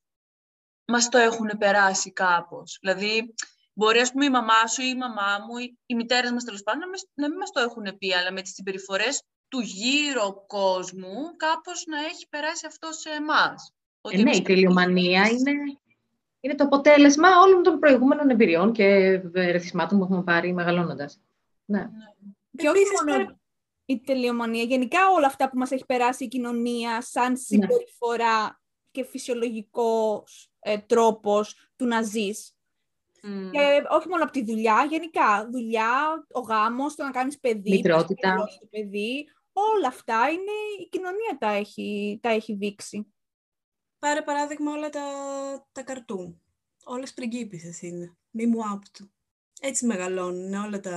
μας 0.84 1.08
το 1.08 1.18
έχουν 1.18 1.50
περάσει 1.58 2.12
κάπως. 2.12 2.78
Δηλαδή, 2.80 3.34
μπορεί 3.72 3.98
ας 3.98 4.12
πούμε 4.12 4.24
η 4.24 4.30
μαμά 4.30 4.66
σου 4.66 4.82
ή 4.82 4.92
η 4.94 4.96
μαμά 4.96 5.44
μου, 5.46 5.56
ή 5.56 5.78
οι 5.86 5.94
μητέρες 5.94 6.30
μας 6.30 6.44
τέλος 6.44 6.62
πάντων, 6.62 6.80
να 7.14 7.28
μην 7.28 7.38
μας 7.38 7.50
το 7.50 7.60
έχουν 7.60 7.98
πει, 7.98 8.14
αλλά 8.14 8.32
με 8.32 8.42
τις 8.42 8.52
συμπεριφορές 8.52 9.22
του 9.50 9.60
γύρω 9.60 10.44
κόσμου, 10.46 11.36
κάπως 11.36 11.84
να 11.86 11.98
έχει 12.04 12.28
περάσει 12.28 12.66
αυτό 12.66 12.92
σε 12.92 13.10
εμάς. 13.10 13.74
Ε, 14.00 14.22
ναι, 14.22 14.36
η 14.36 14.42
τελειομανία 14.42 15.28
είναι 15.28 15.52
είναι 16.40 16.54
το 16.54 16.64
αποτέλεσμα 16.64 17.28
όλων 17.44 17.62
των 17.62 17.78
προηγούμενων 17.78 18.30
εμπειριών 18.30 18.72
και 18.72 19.20
ρεθισμάτων 19.34 19.98
που 19.98 20.04
έχουμε 20.04 20.22
πάρει 20.22 20.52
μεγαλώνοντας. 20.52 21.20
Ναι. 21.64 21.90
Και 22.56 22.68
όχι 22.68 22.82
μόνο 23.06 23.40
η 23.84 24.00
τελειομανία, 24.00 24.62
γενικά 24.62 24.98
όλα 25.10 25.26
αυτά 25.26 25.50
που 25.50 25.58
μας 25.58 25.70
έχει 25.70 25.86
περάσει 25.86 26.24
η 26.24 26.28
κοινωνία 26.28 27.02
σαν 27.02 27.30
ναι. 27.30 27.36
συμπεριφορά 27.38 28.60
και 28.90 29.04
φυσιολογικός 29.04 30.50
ε, 30.60 30.78
τρόπος 30.78 31.70
του 31.76 31.86
να 31.86 32.02
ζεις. 32.02 32.54
Και 33.52 33.82
όχι 33.90 34.08
μόνο 34.08 34.22
από 34.22 34.32
τη 34.32 34.44
δουλειά, 34.44 34.86
γενικά. 34.90 35.48
Δουλειά, 35.52 36.26
ο 36.32 36.40
γάμος, 36.40 36.94
το 36.94 37.04
να 37.04 37.10
κάνεις 37.10 37.38
παιδί, 37.38 37.70
Μητρότητα. 37.70 38.34
το 38.60 38.66
παιδί, 38.70 39.26
όλα 39.52 39.86
αυτά 39.86 40.28
είναι, 40.28 40.82
η 40.82 40.88
κοινωνία 40.88 41.36
τα 41.38 41.50
έχει, 41.50 42.18
τα 42.22 42.28
έχει 42.28 42.54
δείξει. 42.54 43.12
Πάρε 43.98 44.22
παράδειγμα 44.22 44.72
όλα 44.72 44.88
τα, 44.90 45.02
τα 45.72 45.82
καρτούν. 45.82 46.40
Όλες 46.84 47.12
πριγκίπισσες 47.12 47.82
είναι. 47.82 48.16
Μη 48.30 48.46
μου 48.46 48.60
άπτου. 48.72 49.10
Έτσι 49.60 49.86
μεγαλώνουν 49.86 50.52
όλα 50.52 50.80
τα, 50.80 50.96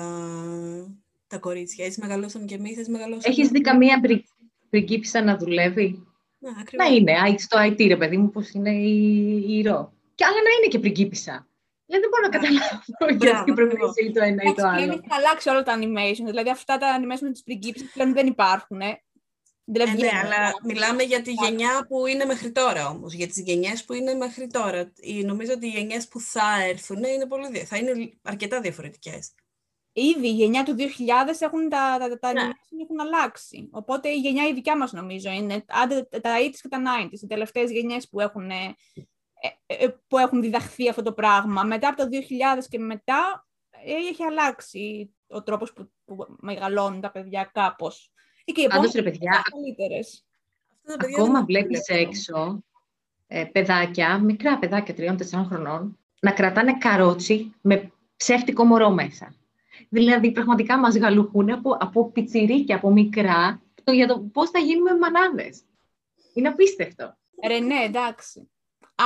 τα 1.28 1.38
κορίτσια. 1.38 1.86
Έτσι 1.86 2.02
μεγαλώσαμε 2.02 2.46
κι 2.46 2.54
εμείς, 2.54 2.78
έτσι 2.78 2.92
μεγαλώσαμε. 2.92 3.34
Έχεις 3.34 3.50
δει 3.50 3.62
καμία 3.62 4.00
πρι, 4.00 4.26
πριγκίπισσα 4.70 5.24
να 5.24 5.38
δουλεύει; 5.38 6.08
Να, 6.40 6.52
να 6.72 6.86
είναι 6.86 7.38
στο 7.38 7.58
IT, 7.60 7.88
ρε 7.88 7.98
παιδί 7.98 8.18
μου, 8.18 8.30
πώς 8.30 8.50
είναι 8.50 8.72
η, 8.72 9.58
η 9.58 9.62
ρο. 9.62 9.94
Και 10.16 10.26
άλλα 10.26 10.36
να 10.36 10.50
είναι 10.58 10.68
και 10.68 10.80
πριγκίπισσα. 10.80 11.48
Δηλαδή 11.86 12.06
δεν 12.06 12.10
μπορώ 12.10 12.24
να 12.28 12.34
καταλάβω 12.38 13.26
γιατί 13.26 13.54
πρέπει 13.54 13.78
να 13.78 13.88
είσαι 13.96 14.12
το 14.12 14.24
ένα 14.24 14.44
ή 14.44 14.54
το 14.54 14.68
άλλο. 14.68 14.92
Έχει 14.92 15.08
αλλάξει 15.10 15.50
όλα 15.50 15.64
τα 15.64 15.78
animation. 15.80 16.26
Δηλαδή 16.26 16.50
αυτά 16.50 16.78
τα 16.78 17.00
animation 17.00 17.22
με 17.22 17.32
τις 17.32 17.44
πριγκίπισσες 17.44 17.90
πλέον 17.94 18.14
δεν 18.14 18.28
υπάρχουν. 18.28 18.82
Ε, 18.82 19.02
ναι, 19.66 20.10
αλλά 20.24 20.52
μιλάμε 20.64 21.04
για 21.04 21.22
τη 21.22 21.32
γενιά 21.32 21.86
που 21.88 22.06
είναι 22.06 22.26
μέχρι 22.26 22.52
τώρα 22.52 22.90
όμως, 22.90 23.14
για 23.14 23.28
τις 23.28 23.42
γενιές 23.42 23.84
που 23.84 23.94
είναι 23.94 24.14
μέχρι 24.14 24.48
τώρα. 24.48 24.92
Νομίζω 25.26 25.54
ότι 25.54 25.66
οι 25.66 25.70
γενιές 25.70 26.08
που 26.08 26.20
θα 26.20 26.64
έρθουν 26.70 27.04
είναι 27.04 27.28
πολύ, 27.28 27.58
θα 27.58 27.78
είναι 27.78 28.12
αρκετά 28.22 28.62
διαφορετικές. 28.62 29.34
Ήδη 29.96 30.28
η 30.28 30.34
γενιά 30.34 30.64
του 30.64 30.76
2000 30.78 30.82
έχουν 31.40 31.70
τα, 31.70 31.98
τα, 32.00 32.20
τα, 32.20 32.34
ναι. 32.34 32.42
έχουν 32.82 33.00
αλλάξει. 33.00 33.70
Οπότε 33.72 34.10
η 34.10 34.20
γενιά 34.20 34.48
η 34.48 34.54
δικιά 34.54 34.78
μας 34.78 34.92
νομίζω 34.92 35.32
είναι 35.32 35.66
άντε, 35.68 36.04
τα 36.22 36.38
80's 36.40 36.56
και 36.62 36.68
τα 36.68 36.82
90's, 36.82 37.22
οι 37.22 37.28
τελευταίες 37.28 37.72
γενιές 37.72 38.10
που 38.10 38.20
έχουν, 38.20 38.50
ε, 38.50 38.76
ε, 38.94 39.02
που 40.08 40.18
έχουν 40.18 40.42
διδαχθεί 40.42 40.90
αυτό 40.90 41.02
το 41.02 41.14
πράγμα. 41.14 41.64
Μετά 41.64 41.88
από 41.88 41.98
το 41.98 42.08
2000 42.60 42.64
και 42.70 42.80
μετά 42.80 43.48
έχει 43.86 44.24
αλλάξει 44.24 45.14
ο 45.28 45.44
τρόπος 45.44 45.74
που, 45.74 45.92
που 46.06 46.26
μεγαλώνουν 46.40 47.02
τα 47.02 47.12
παιδιά 47.12 47.50
κάπως. 47.54 48.12
Πάντως, 48.70 48.92
ρε 48.92 49.02
παιδιά, 49.04 49.44
ακόμα 51.16 51.44
βλέπεις 51.46 51.88
έξω 51.88 52.64
ε, 53.28 53.44
παιδάκια, 53.44 54.18
μικρά 54.18 54.60
παιδάκια 54.60 54.94
τριών-τεσσάρων 54.94 55.46
χρονών, 55.46 55.98
να 56.22 56.32
κρατάνε 56.32 56.78
καρότσι 56.78 57.54
με 57.62 57.92
ψεύτικο 58.16 58.64
μωρό 58.66 58.90
μέσα. 58.90 59.36
Δηλαδή, 59.90 60.32
πραγματικά 60.32 60.80
μας 60.80 60.98
γαλουχούν 60.98 61.52
από, 61.52 61.78
από 61.80 62.12
πιτσιρίκια, 62.12 62.76
από 62.76 62.92
μικρά, 62.92 63.62
το, 63.84 63.92
για 63.92 64.08
το 64.08 64.20
πώς 64.20 64.50
θα 64.50 64.60
γίνουμε 64.60 64.98
μανάδες. 64.98 65.62
Είναι 66.34 66.48
απίστευτο. 66.48 67.18
Ρε, 67.48 67.60
ναι, 67.60 67.76
εντάξει. 67.76 68.50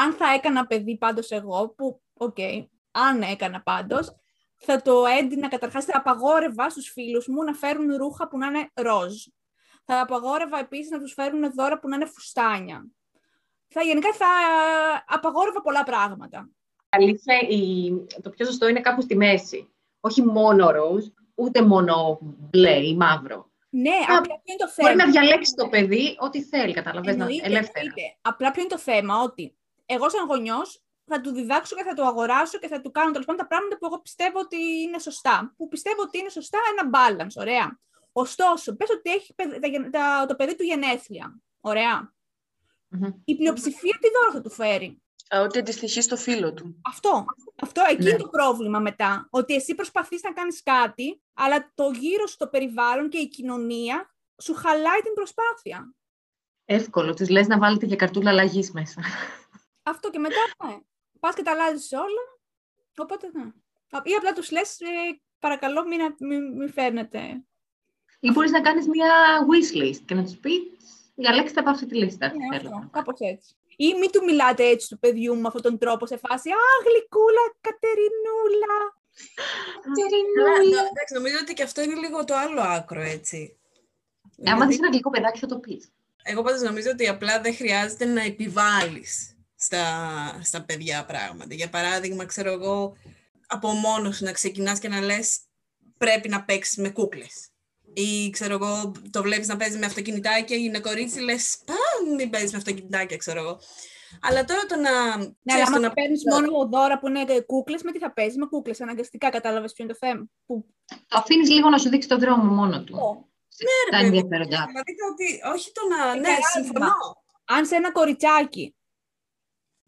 Αν 0.03 0.13
θα 0.13 0.33
έκανα 0.33 0.67
παιδί 0.67 0.97
πάντως 0.97 1.31
εγώ, 1.31 1.69
που, 1.69 2.01
ok, 2.13 2.35
okay, 2.37 2.65
αν 2.91 3.21
έκανα 3.21 3.61
πάντως, 3.61 4.15
θα 4.55 4.81
το 4.81 5.05
έντυνα 5.19 5.47
καταρχάς, 5.47 5.85
θα 5.85 5.97
απαγόρευα 5.97 6.69
στους 6.69 6.89
φίλους 6.89 7.27
μου 7.27 7.43
να 7.43 7.53
φέρουν 7.53 7.95
ρούχα 7.95 8.27
που 8.27 8.37
να 8.37 8.47
είναι 8.47 8.71
ροζ. 8.73 9.25
Θα 9.85 10.01
απαγόρευα 10.01 10.59
επίσης 10.59 10.89
να 10.89 10.99
τους 10.99 11.13
φέρουν 11.13 11.53
δώρα 11.53 11.79
που 11.79 11.89
να 11.89 11.95
είναι 11.95 12.05
φουστάνια. 12.05 12.87
Θα, 13.67 13.81
γενικά 13.81 14.13
θα 14.13 14.25
απαγόρευα 15.07 15.61
πολλά 15.61 15.83
πράγματα. 15.83 16.49
Αλήθεια, 16.89 17.39
η... 17.49 17.91
το 18.21 18.29
πιο 18.29 18.45
σωστό 18.45 18.67
είναι 18.67 18.81
κάπου 18.81 19.01
στη 19.01 19.15
μέση. 19.15 19.69
Όχι 19.99 20.21
μόνο 20.21 20.71
ροζ, 20.71 21.05
ούτε 21.35 21.61
μόνο 21.61 22.19
μπλε 22.21 22.77
ή 22.77 22.95
μαύρο. 22.95 23.51
Ναι, 23.69 23.95
απλά 24.07 24.21
ποιο 24.21 24.41
είναι 24.43 24.57
το 24.57 24.69
θέμα. 24.69 24.89
Μπορεί 24.89 25.03
να 25.03 25.11
διαλέξει 25.11 25.53
το 25.55 25.67
παιδί 25.67 26.15
ό,τι 26.19 26.43
θέλει, 26.43 26.73
καταλαβαίνετε, 26.73 27.23
ελεύθερα. 27.23 27.79
Εννοείται. 27.79 28.17
Απλά 28.21 28.51
ποιο 28.51 28.61
είναι 28.61 28.71
το 28.71 28.77
θέμα, 28.77 29.21
ότι 29.21 29.56
εγώ 29.89 30.09
σαν 30.09 30.25
γονιός 30.25 30.81
θα 31.05 31.21
του 31.21 31.31
διδάξω 31.31 31.75
και 31.75 31.83
θα 31.83 31.93
το 31.93 32.03
αγοράσω 32.05 32.57
και 32.59 32.67
θα 32.67 32.81
του 32.81 32.91
κάνω 32.91 33.11
τέλος 33.11 33.25
πάντων 33.25 33.41
τα 33.41 33.47
πράγματα 33.47 33.77
που 33.77 33.85
εγώ 33.85 33.99
πιστεύω 34.01 34.39
ότι 34.39 34.57
είναι 34.81 34.99
σωστά. 34.99 35.53
Που 35.57 35.67
πιστεύω 35.67 36.01
ότι 36.01 36.17
είναι 36.17 36.29
σωστά 36.29 36.57
ένα 36.71 36.89
balance, 36.97 37.35
ωραία. 37.41 37.79
Ωστόσο, 38.11 38.75
πες 38.75 38.89
ότι 38.89 39.11
έχει 39.11 39.33
παιδ- 39.33 39.59
τα 39.61 39.67
γεν- 39.67 39.91
τα- 39.91 40.25
το 40.27 40.35
παιδί 40.35 40.55
του 40.55 40.63
γενέθλια. 40.63 41.39
Ωραία. 41.61 42.13
Μμμ. 42.87 43.09
Η 43.25 43.35
πλειοψηφία 43.35 43.97
τι 44.01 44.07
δώρο 44.17 44.31
θα 44.31 44.41
του 44.41 44.49
φέρει. 44.49 45.01
Α, 45.35 45.41
Ότι 45.41 45.59
αντιστοιχείς 45.59 46.03
στο 46.03 46.15
φίλο 46.17 46.53
του. 46.53 46.81
Αυτό. 46.83 47.25
Αυτό 47.61 47.81
εκεί 47.89 48.03
Ναι. 48.03 48.09
είναι 48.09 48.17
το 48.17 48.27
πρόβλημα 48.27 48.79
μετά. 48.79 49.27
Ότι 49.29 49.53
εσύ 49.55 49.75
προσπαθείς 49.75 50.21
να 50.23 50.33
κάνεις 50.33 50.63
κάτι, 50.63 51.21
αλλά 51.33 51.71
το 51.75 51.89
γύρω 51.89 52.27
σου 52.27 52.37
το 52.37 52.47
περιβάλλον 52.47 53.09
και 53.09 53.17
η 53.17 53.27
κοινωνία 53.27 54.15
σου 54.41 54.53
χαλάει 54.53 54.99
την 55.01 55.13
προσπάθεια. 55.13 55.93
Εύκολο. 56.65 57.13
Της 57.13 57.29
λες 57.29 57.47
να 57.47 57.57
βάλετε 57.57 57.85
και 57.85 57.95
καρτούλα 57.95 58.29
αλλαγής 58.29 58.71
μέσα. 58.71 59.01
Αυτό 59.91 60.09
και 60.09 60.19
μετά, 60.19 60.43
ναι. 60.65 60.77
Πας 61.19 61.35
και 61.35 61.41
τα 61.43 61.51
αλλάζεις 61.51 61.91
όλα. 61.91 62.23
Οπότε, 62.97 63.29
ναι. 63.33 63.43
Ή 64.03 64.13
απλά 64.17 64.33
τους 64.33 64.51
λες, 64.51 64.79
ε, 64.79 64.85
παρακαλώ 65.39 65.87
μην, 65.87 65.99
μην, 66.19 66.57
μην 66.57 66.71
φέρνετε. 66.71 67.19
Ή 68.19 68.31
μπορείς 68.31 68.51
να 68.51 68.61
κάνεις 68.61 68.87
μια 68.87 69.11
wish 69.49 69.77
list 69.83 70.01
και 70.05 70.13
να 70.15 70.23
τους 70.23 70.35
πεις 70.37 70.61
διαλέξτε 71.15 71.59
από 71.59 71.69
αυτή 71.69 71.85
τη 71.85 71.95
λίστα. 71.95 72.27
Ναι, 72.27 72.57
Θέλω. 72.57 72.69
αυτό, 72.75 72.89
κάπως 72.91 73.19
έτσι. 73.19 73.55
Ή 73.75 73.93
μην 73.93 74.11
του 74.11 74.23
μιλάτε 74.23 74.63
έτσι 74.63 74.87
του 74.89 74.99
παιδιού 74.99 75.33
μου 75.35 75.41
με 75.41 75.47
αυτόν 75.47 75.61
τον 75.61 75.77
τρόπο 75.77 76.05
σε 76.05 76.17
φάση 76.17 76.49
«Α, 76.49 76.63
γλυκούλα, 76.85 77.43
Κατερινούλα». 77.61 78.75
Αλλά, 80.57 80.81
νο- 80.81 80.89
εντάξει, 80.91 81.13
νομίζω 81.13 81.37
ότι 81.41 81.53
και 81.53 81.63
αυτό 81.63 81.81
είναι 81.81 81.95
λίγο 81.95 82.23
το 82.23 82.35
άλλο 82.35 82.61
άκρο, 82.61 83.01
έτσι. 83.01 83.57
Ε, 84.37 84.49
άμα 84.51 84.53
Δηλαδή, 84.53 84.67
δεις 84.71 84.77
ένα 84.77 84.87
γλυκό 84.89 85.09
παιδάκι 85.09 85.39
θα 85.39 85.47
το 85.47 85.59
πεις. 85.59 85.91
Εγώ 86.23 86.41
πάντως 86.41 86.61
νομίζω 86.61 86.89
ότι 86.89 87.07
απλά 87.07 87.41
δεν 87.41 87.55
χρειάζεται 87.55 88.05
να 88.05 88.21
επιβάλλεις 88.21 89.36
στα, 89.57 89.85
στα 90.43 90.63
παιδιά 90.63 91.05
πράγματα. 91.05 91.53
Για 91.53 91.69
παράδειγμα, 91.69 92.25
ξέρω 92.25 92.51
εγώ, 92.51 92.95
από 93.47 93.67
μόνος 93.71 94.15
σου 94.15 94.23
να 94.23 94.31
ξεκινάς 94.31 94.79
και 94.79 94.87
να 94.87 95.01
λες 95.01 95.39
πρέπει 95.97 96.29
να 96.29 96.43
παίξεις 96.43 96.77
με 96.77 96.89
κούκλες. 96.89 97.49
Ή 97.93 98.29
ξέρω 98.29 98.53
εγώ, 98.53 98.91
το 99.11 99.21
βλέπεις 99.21 99.47
να 99.47 99.57
παίζεις 99.57 99.79
με 99.79 99.85
αυτοκινητάκια 99.85 100.57
ή 100.57 100.61
είναι 100.63 100.79
κορίτσι, 100.79 101.19
λες 101.19 101.57
πά, 101.65 101.73
μην 102.17 102.29
παίζεις 102.29 102.51
με 102.51 102.57
αυτοκινητάκια, 102.57 103.17
ξέρω 103.17 103.39
εγώ. 103.39 103.59
Αλλά 104.21 104.43
τώρα 104.43 104.65
το 104.65 104.75
να... 104.75 105.17
Ναι, 105.17 105.25
ξέρεις, 105.45 105.65
αλλά 105.65 105.65
το 105.65 105.75
άμα 105.75 105.79
να... 105.79 105.93
παίρνεις 105.93 106.21
μόνο 106.29 106.67
δώρα 106.67 106.99
που 106.99 107.07
είναι 107.07 107.39
κούκλες, 107.45 107.83
με 107.83 107.91
τι 107.91 107.99
θα 107.99 108.13
παίζεις, 108.13 108.37
με 108.37 108.45
κούκλες, 108.45 108.81
αναγκαστικά 108.81 109.29
κατάλαβες 109.29 109.73
ποιο 109.73 109.83
είναι 109.83 109.93
το 109.93 109.99
θέμα. 110.07 110.25
Που... 110.45 110.65
Το 111.07 111.17
αφήνεις 111.17 111.49
λίγο 111.49 111.69
να 111.69 111.77
σου 111.77 111.89
δείξει 111.89 112.07
τον 112.07 112.19
δρόμο 112.19 112.53
μόνο 112.53 112.83
του. 112.83 112.95
ρε 113.59 113.91
Τα 113.91 113.97
παιδί 113.97 114.09
μου, 114.09 114.15
ενδιαφέροντά 114.15 114.57
του. 114.57 114.63
Πραγματικά 114.63 115.03
ότι 115.11 115.41
όχι 115.55 115.71
το 115.71 115.81
να... 115.87 116.11
Ε, 116.11 116.15
Ναι, 116.15 116.21
παράδειγμα. 116.21 116.49
συμφωνώ. 116.63 116.93
Αν 117.45 117.65
σε 117.65 117.75
ένα 117.75 117.91
κοριτσάκι 117.91 118.75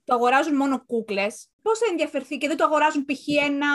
το 0.10 0.16
αγοράζουν 0.16 0.56
μόνο 0.56 0.86
κούκλες, 0.86 1.48
πώς 1.62 1.80
θα 1.80 1.86
ενδιαφερθεί 1.90 2.38
και 2.38 2.48
δεν 2.48 2.58
το 2.58 2.64
αγοράζουν 2.64 3.06
π.χ. 3.06 3.28
ένα, 3.46 3.68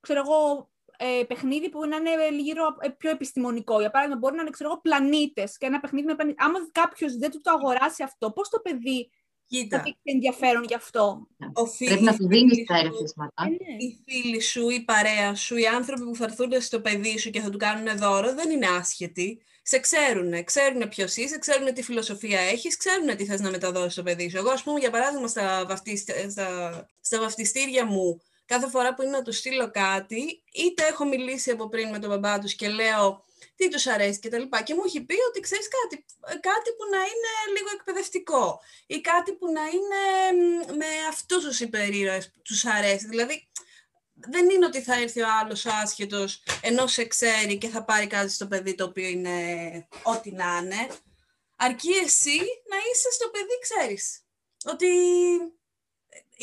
ξέρω 0.00 0.20
εγώ, 0.20 0.70
ε, 0.98 1.24
παιχνίδι 1.24 1.68
που 1.68 1.86
να 1.86 1.96
είναι 1.96 2.30
λίγο 2.30 2.62
ε, 2.80 2.88
πιο 2.88 3.10
επιστημονικό. 3.10 3.80
Για 3.80 3.90
παράδειγμα, 3.90 4.18
μπορεί 4.18 4.34
να 4.34 4.42
είναι, 4.42 4.50
ξέρω 4.50 4.70
εγώ, 4.70 4.80
πλανήτες 4.80 5.56
και 5.56 5.66
ένα 5.66 5.80
παιχνίδι 5.80 6.06
με 6.06 6.14
πλανήτες. 6.14 6.46
Άμα 6.46 6.58
κάποιος 6.72 7.16
δεν 7.16 7.30
του 7.30 7.40
το 7.40 7.50
αγοράσει 7.50 8.02
αυτό, 8.02 8.32
πώς 8.32 8.48
το 8.48 8.60
παιδί 8.60 9.10
θα 9.48 9.56
Κοίτα, 9.62 9.76
δείξει 9.82 10.00
ενδιαφέρον 10.02 10.64
γι' 10.64 10.74
αυτό. 10.74 11.26
οφείλει- 11.52 11.90
Πρέπει 11.90 12.04
να 12.04 12.16
του 12.16 12.26
δίνεις 12.28 12.52
οφείλει 12.52 12.64
τα 12.66 12.76
σου- 12.76 12.84
ερεθίσματα. 12.86 13.44
Ε, 13.44 13.48
ναι. 13.48 13.84
οι 13.84 13.98
φίλοι 14.06 14.40
σου, 14.40 14.68
η 14.70 14.80
παρέα 14.80 15.34
σου, 15.34 15.56
οι 15.56 15.66
άνθρωποι 15.66 16.04
που 16.04 16.14
θα 16.16 16.24
έρθουν 16.24 16.60
στο 16.60 16.80
παιδί 16.80 17.18
σου 17.18 17.30
και 17.30 17.40
θα 17.40 17.50
του 17.50 17.58
κάνουν 17.58 17.96
δώρο 17.98 18.34
δεν 18.34 18.50
είναι 18.50 18.66
άσχετοι. 18.66 19.40
Σε 19.62 19.78
ξέρουν, 19.78 20.44
ξέρουν 20.44 20.88
ποιος 20.88 21.16
είσαι, 21.16 21.38
ξέρουν 21.38 21.74
τι 21.74 21.82
φιλοσοφία 21.82 22.40
έχεις, 22.40 22.76
ξέρουν 22.76 23.16
τι 23.16 23.24
θες 23.24 23.40
να 23.40 23.50
μεταδώσεις 23.50 23.92
στο 23.92 24.02
παιδί 24.02 24.30
σου. 24.30 24.36
Εγώ, 24.36 24.50
ας 24.50 24.62
πούμε, 24.62 24.78
για 24.80 24.90
παράδειγμα, 24.90 25.28
στα, 25.28 25.64
βαφτίσ- 25.68 26.30
στα, 26.30 26.86
στα 27.00 27.18
βαφτιστήρια 27.20 27.86
μου, 27.86 28.20
κάθε 28.44 28.68
φορά 28.68 28.94
που 28.94 29.02
είναι 29.02 29.10
να 29.10 29.22
τους 29.22 29.36
στείλω 29.36 29.70
κάτι, 29.70 30.42
είτε 30.52 30.86
έχω 30.90 31.04
μιλήσει 31.04 31.50
από 31.50 31.68
πριν 31.68 31.88
με 31.88 31.98
τον 31.98 32.10
μπαμπά 32.10 32.38
τους 32.38 32.54
και 32.54 32.68
λέω 32.68 33.24
τι 33.56 33.68
τους 33.68 33.86
αρέσει 33.86 34.18
και 34.18 34.28
τα 34.28 34.38
λοιπά. 34.38 34.62
Και 34.62 34.74
μου 34.74 34.82
έχει 34.86 35.00
πει 35.04 35.14
ότι 35.28 35.40
ξέρεις 35.40 35.68
κάτι, 35.68 36.04
ε, 36.26 36.34
κάτι 36.34 36.70
που 36.76 36.84
να 36.90 36.98
είναι 36.98 37.32
λίγο 37.56 37.68
εκπαιδευτικό 37.74 38.60
ή 38.86 39.00
κάτι 39.00 39.32
που 39.32 39.52
να 39.52 39.62
είναι 39.62 40.02
μ, 40.40 40.76
με 40.76 40.86
αυτούς 41.08 41.44
τους 41.44 41.60
υπερήρωες 41.60 42.30
που 42.30 42.40
τους 42.42 42.64
αρέσει. 42.64 43.06
Δηλαδή, 43.06 43.48
δεν 44.12 44.50
είναι 44.50 44.66
ότι 44.66 44.82
θα 44.82 44.94
έρθει 44.94 45.20
ο 45.20 45.26
άλλος 45.40 45.64
ο 45.64 45.70
άσχετος 45.82 46.42
ενώ 46.62 46.86
σε 46.86 47.04
ξέρει 47.04 47.58
και 47.58 47.68
θα 47.68 47.84
πάρει 47.84 48.06
κάτι 48.06 48.30
στο 48.30 48.46
παιδί 48.46 48.74
το 48.74 48.84
οποίο 48.84 49.08
είναι 49.08 49.38
ό,τι 50.02 50.32
να 50.32 50.60
είναι. 50.62 50.88
Αρκεί 51.56 51.92
εσύ 51.92 52.36
να 52.70 52.76
είσαι 52.76 53.10
στο 53.12 53.28
παιδί, 53.28 53.58
ξέρεις. 53.60 54.20
Ότι 54.64 54.86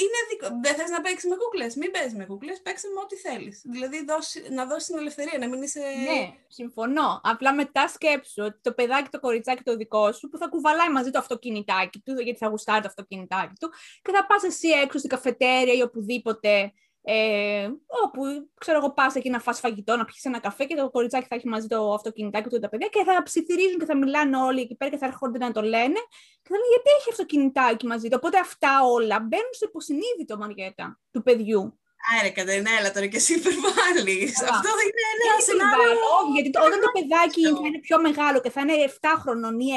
είναι 0.02 0.20
δικό... 0.30 0.60
δεν 0.62 0.76
θες 0.76 0.90
να 0.90 1.02
παίξεις 1.02 1.30
με 1.30 1.36
κούκλες, 1.36 1.76
μην 1.76 1.92
παίζεις 1.92 2.14
με 2.14 2.26
κούκλες, 2.26 2.62
παίξε 2.62 2.88
με 2.88 3.00
ό,τι 3.00 3.16
θέλεις. 3.16 3.62
Δηλαδή 3.66 4.06
δώσει, 4.06 4.46
να 4.50 4.66
δώσεις 4.66 4.86
την 4.86 4.98
ελευθερία, 4.98 5.38
να 5.38 5.48
μην 5.48 5.62
είσαι... 5.62 5.80
Ναι, 5.80 6.34
συμφωνώ. 6.48 7.22
Απλά 7.24 7.54
μετά 7.54 7.88
σκέψου 7.88 8.44
ότι 8.44 8.60
το 8.62 8.74
παιδάκι, 8.74 9.10
το 9.10 9.20
κοριτσάκι 9.20 9.64
το 9.64 9.76
δικό 9.76 10.12
σου, 10.12 10.30
που 10.30 10.38
θα 10.38 10.48
κουβαλάει 10.48 10.90
μαζί 10.90 11.12
το 11.12 11.20
αυτοκινητάκι 11.20 12.00
του, 12.00 12.12
γιατί 12.20 12.38
θα 12.38 12.48
γουστάρει 12.48 12.82
το 12.82 12.88
αυτοκινητάκι 12.88 13.54
του, 13.60 13.72
και 14.02 14.12
θα 14.12 14.26
πας 14.26 14.44
εσύ 14.44 14.68
έξω 14.68 14.98
στην 14.98 15.10
καφετέρια 15.10 15.74
ή 15.74 15.82
οπουδήποτε, 15.82 16.74
ε, 17.06 17.70
όπου 18.06 18.22
ξέρω 18.60 18.78
εγώ 18.78 18.94
πας 18.94 19.16
εκεί 19.16 19.30
να 19.30 19.40
φας 19.40 19.60
φαγητό, 19.60 19.96
να 19.96 20.06
πιεις 20.06 20.26
ένα 20.26 20.40
καφέ 20.40 20.64
και 20.66 20.76
το 20.76 20.90
κοριτσάκι 20.90 21.26
θα 21.30 21.36
έχει 21.36 21.48
μαζί 21.48 21.68
το 21.68 21.94
αυτοκινητάκι 21.94 22.44
του 22.50 22.56
και 22.56 22.60
τα 22.62 22.70
παιδιά 22.70 22.88
και 22.88 23.04
θα 23.04 23.24
ψιθυρίζουν 23.24 23.80
και 23.80 23.86
θα 23.86 23.98
μιλάνε 23.98 24.38
όλοι 24.38 24.62
εκεί 24.62 24.76
πέρα 24.76 24.92
και 24.92 24.98
θα 24.98 25.06
έρχονται 25.06 25.38
να 25.38 25.52
το 25.52 25.62
λένε 25.62 26.00
και 26.42 26.50
θα 26.50 26.56
λένε 26.56 26.68
γιατί 26.74 26.90
έχει 27.00 27.10
αυτοκινητάκι 27.10 27.86
μαζί 27.86 28.08
του; 28.08 28.16
Οπότε 28.20 28.38
αυτά 28.40 28.84
όλα 28.84 29.20
μπαίνουν 29.20 29.52
στο 29.52 29.66
υποσυνείδητο, 29.70 30.38
Μαριέτα, 30.38 31.00
του 31.12 31.22
παιδιού. 31.24 31.78
Άρε, 32.20 32.30
Κατερίνα, 32.30 32.72
έλα 32.80 32.92
τώρα 32.92 33.08
και 33.08 33.16
εσύ 33.18 33.34
υπερβάλλεις. 33.34 34.40
Καλά. 34.40 34.52
Αυτό 34.52 34.70
είναι 34.84 34.92
Δεν 35.00 35.08
ένα 35.14 35.34
είναι 35.34 35.44
σενάριο... 35.44 35.84
συμβάλλω, 35.84 36.34
γιατί 36.34 36.50
το- 36.50 36.62
όταν 36.68 36.80
το 36.80 36.90
παιδάκι 36.98 37.46
αυτό. 37.46 37.62
θα 37.62 37.68
είναι 37.68 37.80
πιο 37.80 37.98
μεγάλο 38.02 38.42
και 38.42 38.50
θα 38.50 38.62
είναι 38.62 38.74
7 39.02 39.08
χρονών 39.22 39.60
ή 39.60 39.70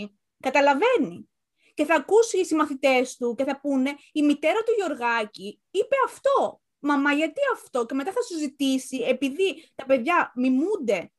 6, 0.00 0.12
καταλαβαίνει. 0.40 1.28
Και 1.74 1.84
θα 1.84 1.94
ακούσει 1.94 2.38
οι 2.40 2.44
συμμαθητές 2.44 3.16
του 3.16 3.34
και 3.38 3.44
θα 3.44 3.60
πούνε 3.60 3.90
η 4.12 4.22
μητέρα 4.22 4.60
του 4.62 4.72
Γιωργάκη 4.76 5.60
είπε 5.70 5.96
αυτό. 6.04 6.60
Μαμά, 6.80 7.12
γιατί 7.12 7.40
αυτό; 7.52 7.86
Και 7.86 7.94
μετά 7.94 8.12
θα 8.12 8.22
σου 8.22 8.38
ζητήσει, 8.38 8.96
επειδή 8.96 9.70
τα 9.74 9.84
παιδιά 9.86 10.32
μιμούνται 10.34 11.12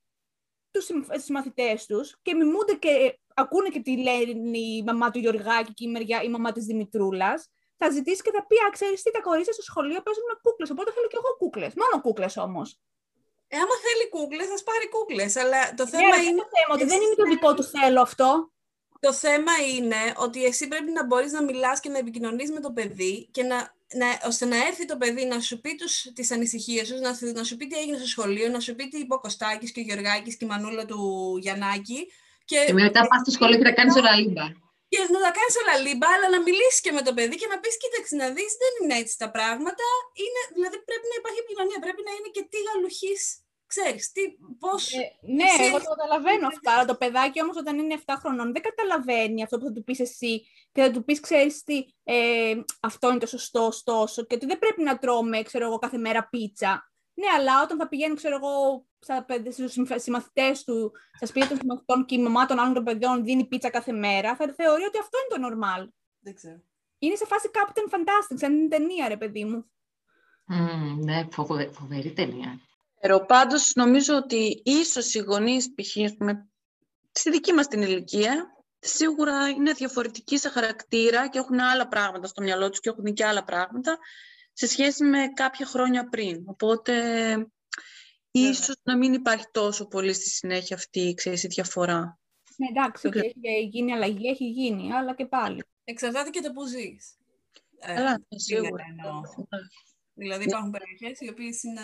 τους 0.71 0.85
συμ- 0.85 1.19
συμμαθητές 1.19 1.85
τους 1.85 2.17
και 2.21 2.33
μιμούνται 2.33 2.73
και 2.73 3.19
ακούνε 3.33 3.69
και 3.69 3.79
τι 3.79 3.97
λένε 3.97 4.57
η 4.57 4.83
μαμά 4.85 5.11
του 5.11 5.19
Γιωργάκη 5.19 5.73
και 5.73 5.85
η, 5.87 5.91
μεριά, 5.91 6.21
η 6.23 6.29
μαμά 6.29 6.51
της 6.51 6.65
Δημητρούλας, 6.65 7.49
θα 7.77 7.89
ζητήσει 7.89 8.21
και 8.21 8.31
θα 8.31 8.45
πει, 8.45 8.55
α, 8.55 8.69
ξέρεις 8.71 9.01
τι, 9.01 9.11
τα 9.11 9.21
κορίτσια 9.21 9.53
στο 9.53 9.61
σχολείο 9.61 10.01
παίζουν 10.01 10.23
με 10.27 10.39
κούκλες, 10.41 10.69
οπότε 10.69 10.91
θέλω 10.91 11.07
και 11.07 11.19
εγώ 11.21 11.37
κούκλες. 11.37 11.73
Μόνο 11.81 12.01
κούκλες 12.01 12.37
όμως. 12.37 12.79
Ε, 13.47 13.57
άμα 13.57 13.75
θέλει 13.85 14.09
κούκλες, 14.09 14.47
θα 14.47 14.63
πάρει 14.63 14.89
κούκλες. 14.89 15.35
Αλλά 15.35 15.73
το 15.73 15.83
Ναι, 15.83 15.89
θέμα 15.89 16.05
αλλά 16.07 16.15
είναι... 16.15 16.29
είναι 16.29 16.41
το 16.41 16.47
θέμα, 16.55 16.73
ότι 16.75 16.85
δεν 16.85 16.97
εσύ 16.97 17.05
είναι 17.05 17.15
το 17.15 17.23
δικό 17.23 17.53
του 17.53 17.63
θέλω 17.63 18.01
αυτό. 18.01 18.51
Το 18.99 19.13
θέμα 19.13 19.51
είναι 19.75 20.01
ότι 20.17 20.45
εσύ 20.45 20.67
πρέπει 20.67 20.91
να 20.91 21.05
μπορείς 21.05 21.31
να 21.31 21.43
μιλάς 21.43 21.79
και 21.79 21.89
να 21.89 21.97
επικοινωνείς 21.97 22.51
με 22.51 22.59
το 22.59 22.71
παιδί 22.71 23.27
και 23.31 23.43
να, 23.43 23.75
να, 23.99 24.07
ώστε 24.27 24.45
να 24.45 24.57
έρθει 24.67 24.85
το 24.85 24.97
παιδί 24.97 25.25
να 25.25 25.39
σου 25.39 25.61
πει 25.61 25.75
τους, 25.75 25.93
τις 26.15 26.31
ανησυχίες 26.31 26.87
σου, 26.87 26.95
να, 27.05 27.13
σου- 27.13 27.33
να 27.39 27.43
σου 27.43 27.55
πει 27.57 27.67
τι 27.67 27.77
έγινε 27.81 27.97
στο 27.97 28.07
σχολείο, 28.07 28.47
να 28.55 28.59
σου 28.59 28.75
πει 28.75 28.87
τι 28.87 28.97
είπε 28.99 29.13
ο 29.13 29.19
Κωστάκης 29.19 29.71
και 29.71 29.79
ο 29.79 29.83
Γιωργάκης 29.83 30.35
και 30.37 30.45
η 30.45 30.47
Μανούλα 30.51 30.85
του 30.85 30.99
Γιαννάκη 31.43 31.99
και, 32.45 32.57
Και 32.67 32.73
μετά 32.73 33.01
πας 33.09 33.19
στο 33.21 33.31
σχολείο 33.37 33.57
και 33.59 33.67
τα 33.69 33.75
κάνεις 33.79 33.95
όλα 34.01 34.13
λίμπα. 34.21 34.45
και 34.91 34.99
να 35.15 35.19
τα 35.25 35.31
κάνεις 35.37 35.55
όλα 35.61 35.75
λίμπα, 35.85 36.07
αλλά 36.15 36.27
να 36.35 36.39
μιλήσεις 36.47 36.81
και 36.85 36.91
με 36.97 37.01
το 37.07 37.11
παιδί 37.17 37.35
και 37.41 37.49
να 37.53 37.57
πεις 37.61 37.73
κοίταξε 37.81 38.13
να 38.21 38.27
δεις, 38.35 38.51
δεν 38.63 38.71
είναι 38.81 38.95
έτσι 39.01 39.13
τα 39.23 39.27
πράγματα, 39.35 39.85
είναι, 40.23 40.41
δηλαδή 40.55 40.77
πρέπει 40.89 41.07
να 41.11 41.15
υπάρχει 41.21 41.39
επικοινωνία, 41.43 41.79
πρέπει 41.85 42.01
να 42.07 42.11
είναι 42.17 42.29
και 42.35 42.43
τι 42.51 42.57
γαλουχής, 42.67 43.21
ξέρεις, 43.75 44.11
τι, 44.11 44.21
πώς... 44.59 44.93
Ε, 44.93 44.97
ναι, 45.33 45.43
Εσύ 45.43 45.63
εγώ 45.63 45.75
έχεις- 45.75 45.87
το 45.87 45.95
καταλαβαίνω 45.95 46.47
αυτό. 46.47 46.71
Αλλά 46.71 46.85
το 46.85 46.95
παιδάκι 46.95 47.41
όμως 47.41 47.57
όταν 47.57 47.79
είναι 47.79 47.93
7 48.05 48.13
χρονών 48.19 48.51
δεν 48.53 48.61
καταλαβαίνει 48.61 49.43
αυτό 49.43 49.57
που 49.57 49.65
θα 49.65 49.71
του 49.71 49.83
πεις 49.83 49.99
εσύ 49.99 50.45
και 50.71 50.81
θα 50.81 50.91
του 50.91 51.03
πεις, 51.03 51.19
ξέρεις 51.19 51.63
τι, 51.63 51.85
ε, 52.03 52.53
αυτό 52.81 53.09
είναι 53.09 53.19
το 53.19 53.25
σωστό, 53.25 53.65
ωστόσο, 53.65 54.25
και 54.25 54.35
ότι 54.35 54.45
δεν 54.45 54.59
πρέπει 54.59 54.83
να 54.83 54.97
τρώμε, 54.97 55.41
ξέρω 55.41 55.65
εγώ, 55.65 55.77
κάθε 55.77 55.97
μέρα 55.97 56.27
πίτσα. 56.29 56.91
Ναι, 57.13 57.27
αλλά 57.37 57.61
όταν 57.63 57.77
θα 57.77 57.87
πηγαίνει, 57.87 58.15
ξέρω 58.15 58.35
εγώ, 58.35 58.85
στα 58.99 59.23
παιδ- 59.25 59.51
στους 59.51 59.71
συμφ- 59.71 59.99
συμμαθητές 59.99 60.63
του, 60.63 60.91
στα 61.15 61.25
σπίτια 61.25 61.47
των 61.49 61.57
συμμαθητών 61.57 62.05
και 62.05 62.15
η 62.15 62.21
μαμά 62.21 62.45
των 62.45 62.59
άλλων 62.59 62.73
των 62.73 62.83
παιδιών 62.83 63.23
δίνει 63.23 63.45
πίτσα 63.47 63.69
κάθε 63.69 63.91
μέρα, 63.91 64.35
θα 64.35 64.53
θεωρεί 64.57 64.83
ότι 64.83 64.97
αυτό 64.99 65.17
είναι 65.17 65.47
το 65.47 65.55
normal. 65.55 65.87
Δεν 66.19 66.35
ξέρω. 66.35 66.61
Είναι 66.99 67.15
σε 67.15 67.25
φάση 67.25 67.49
Captain 67.53 67.93
Fantastic, 67.95 68.35
σαν 68.39 68.57
την 68.57 68.69
ταινία, 68.69 69.07
ρε 69.07 69.17
παιδί 69.17 69.45
μου. 69.45 69.65
Μμμ, 70.45 70.99
ναι, 71.03 71.27
φοβε- 71.31 71.73
φοβερή 71.73 72.13
ταινία. 72.13 72.59
Pero 73.01 73.25
πάντως 73.27 73.71
νομίζω 73.75 74.15
ότι 74.15 74.61
ίσως 74.65 75.13
οι 75.13 75.19
γονείς 75.19 75.73
π.χ. 75.73 75.97
ας 76.05 76.15
πούμε, 76.17 76.49
στη 77.11 77.29
δική 77.31 77.53
μας 77.53 77.67
την 77.67 77.81
ηλικία 77.81 78.55
σίγουρα 78.79 79.49
είναι 79.49 79.71
διαφορετικοί 79.71 80.37
σε 80.37 80.49
χαρακτήρα 80.49 81.29
και 81.29 81.39
έχουν 81.39 81.59
άλλα 81.59 81.87
πράγματα 81.87 82.27
στο 82.27 82.41
μυαλό 82.41 82.69
τους 82.69 82.79
και 82.79 82.89
έχουν 82.89 83.13
και 83.13 83.25
άλλα 83.25 83.43
πράγματα 83.43 83.97
σε 84.53 84.67
σχέση 84.67 85.03
με 85.03 85.27
κάποια 85.33 85.65
χρόνια 85.65 86.09
πριν. 86.09 86.43
Οπότε 86.45 86.93
ίσως 88.31 88.75
να 88.83 88.97
μην 88.97 89.13
υπάρχει 89.13 89.45
τόσο 89.51 89.87
πολύ 89.87 90.13
στη 90.13 90.29
συνέχεια 90.29 90.75
αυτή 90.75 91.13
ξέρεις, 91.17 91.43
η 91.43 91.47
διαφορά. 91.47 92.19
Ναι, 92.57 92.67
εντάξει, 92.67 93.09
Δεν 93.09 93.21
ότι 93.21 93.39
έχει 93.41 93.65
γίνει 93.65 93.93
αλλαγή, 93.93 94.27
έχει 94.27 94.49
γίνει, 94.49 94.93
αλλά 94.93 95.15
και 95.15 95.25
πάλι. 95.25 95.63
Εξαρτάται 95.83 96.29
και 96.29 96.41
το 96.41 96.51
που 96.51 96.65
ζεις. 96.65 97.15
Ε, 97.79 97.93
Καλά, 97.93 98.21
σήμερα 98.35 98.63
σίγουρα. 98.63 98.83
Εννοώ. 100.15 100.37
Δηλαδή 100.37 100.43
υπάρχουν 100.43 100.71
περιοχές 100.71 101.19
οι 101.19 101.29
οποίες 101.29 101.63
είναι 101.63 101.81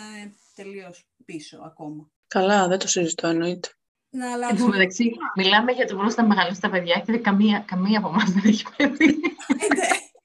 τελείως 0.54 1.06
πίσω 1.24 1.58
ακόμα. 1.64 2.10
Καλά, 2.26 2.68
δεν 2.68 2.78
το 2.78 2.88
συζητώ, 2.88 3.26
εννοείται. 3.28 3.68
Να 4.10 4.24
Εν 4.24 4.30
τω 4.30 4.36
αλλάξουμε. 4.36 4.76
μεταξύ, 4.76 5.12
μιλάμε 5.36 5.72
για 5.72 5.86
το 5.86 5.96
πώς 5.96 6.14
θα 6.14 6.26
μεγαλώσει 6.26 6.60
τα 6.60 6.70
παιδιά 6.70 7.02
και 7.06 7.18
καμία, 7.18 7.64
καμία 7.66 7.98
από 7.98 8.08
εμάς 8.08 8.30
δεν 8.32 8.42
έχει 8.46 8.64
παιδί. 8.76 9.20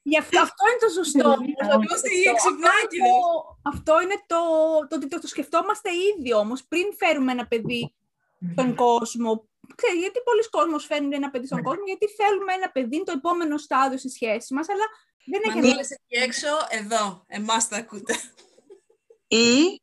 Γι' 0.05 0.17
αυτό, 0.17 0.39
αυτό 0.41 0.63
είναι 0.69 0.79
το 0.79 0.89
σωστό. 0.93 1.19
Είμαστε 1.19 1.75
Αυτό 1.75 2.07
οι 2.07 2.11
είναι 2.15 2.23
το- 2.23 2.31
εξυπνάκιδες. 2.31 3.15
Αυτό 3.63 4.01
είναι 4.01 4.17
το, 4.27 4.37
το 4.89 4.95
ότι 4.95 5.07
το, 5.07 5.19
το 5.19 5.27
σκεφτόμαστε 5.27 5.89
ήδη 6.17 6.33
όμως 6.33 6.63
πριν 6.63 6.85
φέρουμε 6.97 7.31
ένα 7.31 7.47
παιδί 7.47 7.93
στον 8.51 8.75
κόσμο. 8.75 9.47
Ξέρεις, 9.75 9.99
γιατί 9.99 10.19
πολλοί 10.23 10.49
κόσμος 10.49 10.85
φέρνουν 10.85 11.13
ένα 11.13 11.29
παιδί 11.29 11.45
στον 11.45 11.57
Ναι. 11.57 11.63
κόσμο, 11.63 11.83
γιατί 11.85 12.07
θέλουμε 12.07 12.53
ένα 12.53 12.71
παιδί, 12.71 12.95
είναι 12.95 13.03
το 13.05 13.11
επόμενο 13.15 13.57
στάδιο 13.57 13.97
στη 13.97 14.09
σχέση 14.09 14.53
μας, 14.53 14.69
αλλά 14.69 14.83
δεν 15.25 15.41
έχει 15.45 15.55
Μανούλες 15.61 15.89
εκεί 15.91 16.15
έξω, 16.23 16.47
εδώ, 16.69 17.23
εμάς 17.27 17.67
τα 17.67 17.77
ακούτε. 17.77 18.13
Ή, 19.27 19.81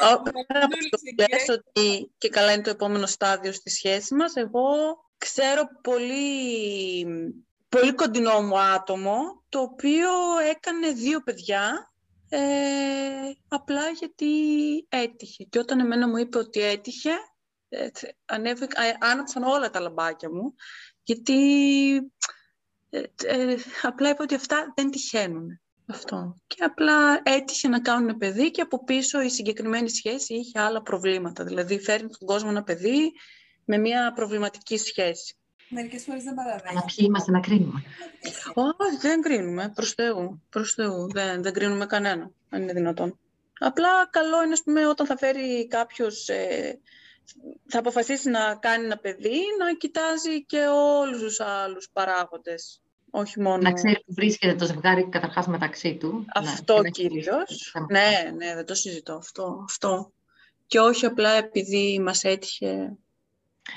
ο- 0.00 0.22
πέρα 0.22 0.40
από 0.42 0.42
Μανούλης 0.58 0.88
το 0.90 0.98
εκεί 1.02 1.14
που 1.14 1.24
λες 1.30 1.48
ότι 1.48 2.10
και 2.18 2.28
καλά 2.28 2.52
είναι 2.52 2.62
το 2.62 2.70
επόμενο 2.70 3.06
στάδιο 3.06 3.52
στη 3.52 3.70
σχέση 3.70 4.14
μας, 4.14 4.34
εγώ 4.36 4.70
ξέρω 5.18 5.68
πολύ, 5.82 7.06
πολύ 7.68 7.94
κοντινό 7.94 8.42
μου 8.42 8.58
άτομο, 8.60 9.44
το 9.48 9.60
οποίο 9.60 10.08
έκανε 10.50 10.90
δύο 10.92 11.20
παιδιά, 11.22 11.92
ε, 12.28 12.40
απλά 13.48 13.88
γιατί 13.90 14.26
έτυχε. 14.88 15.44
Και 15.44 15.58
όταν 15.58 15.80
εμένα 15.80 16.08
μου 16.08 16.16
είπε 16.16 16.38
ότι 16.38 16.60
έτυχε, 16.60 17.10
ε, 17.10 17.14
ανέβηκα, 18.24 18.82
ε, 18.82 18.96
άναψαν 19.00 19.42
όλα 19.42 19.70
τα 19.70 19.80
λαμπάκια 19.80 20.30
μου, 20.30 20.54
γιατί 21.02 21.40
ε, 22.90 23.02
ε, 23.24 23.56
απλά 23.82 24.08
είπα 24.08 24.22
ότι 24.22 24.34
αυτά 24.34 24.72
δεν 24.76 24.90
τυχαίνουν. 24.90 25.60
Αυτό. 25.86 26.36
Και 26.46 26.64
απλά 26.64 27.20
έτυχε 27.22 27.68
να 27.68 27.80
κάνουν 27.80 28.18
παιδί 28.18 28.50
και 28.50 28.60
από 28.60 28.84
πίσω 28.84 29.20
η 29.20 29.28
συγκεκριμένη 29.28 29.88
σχέση 29.90 30.34
είχε 30.34 30.60
άλλα 30.60 30.82
προβλήματα. 30.82 31.44
Δηλαδή 31.44 31.80
φέρνει 31.80 32.12
στον 32.12 32.26
κόσμο 32.26 32.48
ένα 32.50 32.62
παιδί 32.62 33.12
με 33.64 33.78
μια 33.78 34.12
προβληματική 34.12 34.76
σχέση. 34.78 35.34
Μερικές 35.68 36.02
φορές 36.04 36.22
δεν 36.22 36.38
Αλλά 36.38 36.50
παραδέχεται. 36.50 36.92
ποιοι 36.96 37.06
είμαστε 37.08 37.30
να 37.30 37.40
κρίνουμε; 37.40 37.82
Όχι, 38.54 38.96
δεν 39.00 39.20
κρίνουμε. 39.20 39.72
Προς 39.74 39.92
Θεού. 39.92 40.42
Προς 40.50 40.74
Θεού. 40.74 41.10
Δεν, 41.12 41.42
δεν 41.42 41.52
κρίνουμε 41.52 41.86
κανένα, 41.86 42.30
αν 42.48 42.62
είναι 42.62 42.72
δυνατόν. 42.72 43.18
Απλά 43.58 44.06
καλό 44.10 44.42
είναι, 44.42 44.52
ας 44.52 44.62
πούμε, 44.62 44.86
όταν 44.86 45.06
θα 45.06 45.16
φέρει 45.16 45.66
κάποιος, 45.66 46.28
ε, 46.28 46.78
θα 47.66 47.78
αποφασίσει 47.78 48.30
να 48.30 48.54
κάνει 48.54 48.84
ένα 48.84 48.96
παιδί, 48.96 49.38
να 49.58 49.74
κοιτάζει 49.78 50.44
και 50.44 50.60
όλους 51.00 51.20
τους 51.22 51.40
άλλους 51.40 51.88
παράγοντες. 51.92 52.80
Όχι 53.10 53.40
μόνο... 53.40 53.56
Να 53.62 53.72
ξέρει 53.72 53.94
που 54.06 54.14
βρίσκεται 54.14 54.54
το 54.54 54.64
ζευγάρι 54.64 55.08
καταρχάς 55.08 55.46
μεταξύ 55.46 55.94
του. 55.94 56.24
Αυτό 56.34 56.80
Ναι, 56.82 56.90
και 56.90 57.02
να- 57.02 57.08
κυρίως. 57.08 57.74
Ναι, 57.90 58.30
ναι, 58.36 58.54
δεν 58.54 58.66
το 58.66 58.74
συζητώ 58.74 59.12
αυτό. 59.14 59.64
αυτό. 59.68 60.12
Και 60.66 60.78
όχι 60.80 61.06
απλά 61.06 61.30
επειδή 61.30 62.00
μας 62.00 62.24
έτυχε 62.24 62.92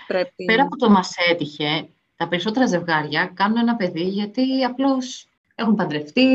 πρέπει... 0.08 0.46
Πέρα 0.46 0.64
από 0.64 0.76
το 0.78 0.90
μας 0.90 1.14
έτυχε, 1.30 1.90
τα 2.16 2.28
περισσότερα 2.28 2.66
ζευγάρια 2.66 3.32
κάνουν 3.34 3.58
ένα 3.58 3.76
παιδί 3.76 4.04
γιατί 4.04 4.64
απλώς 4.64 5.28
έχουν 5.56 5.76
παντρευτεί. 5.76 6.28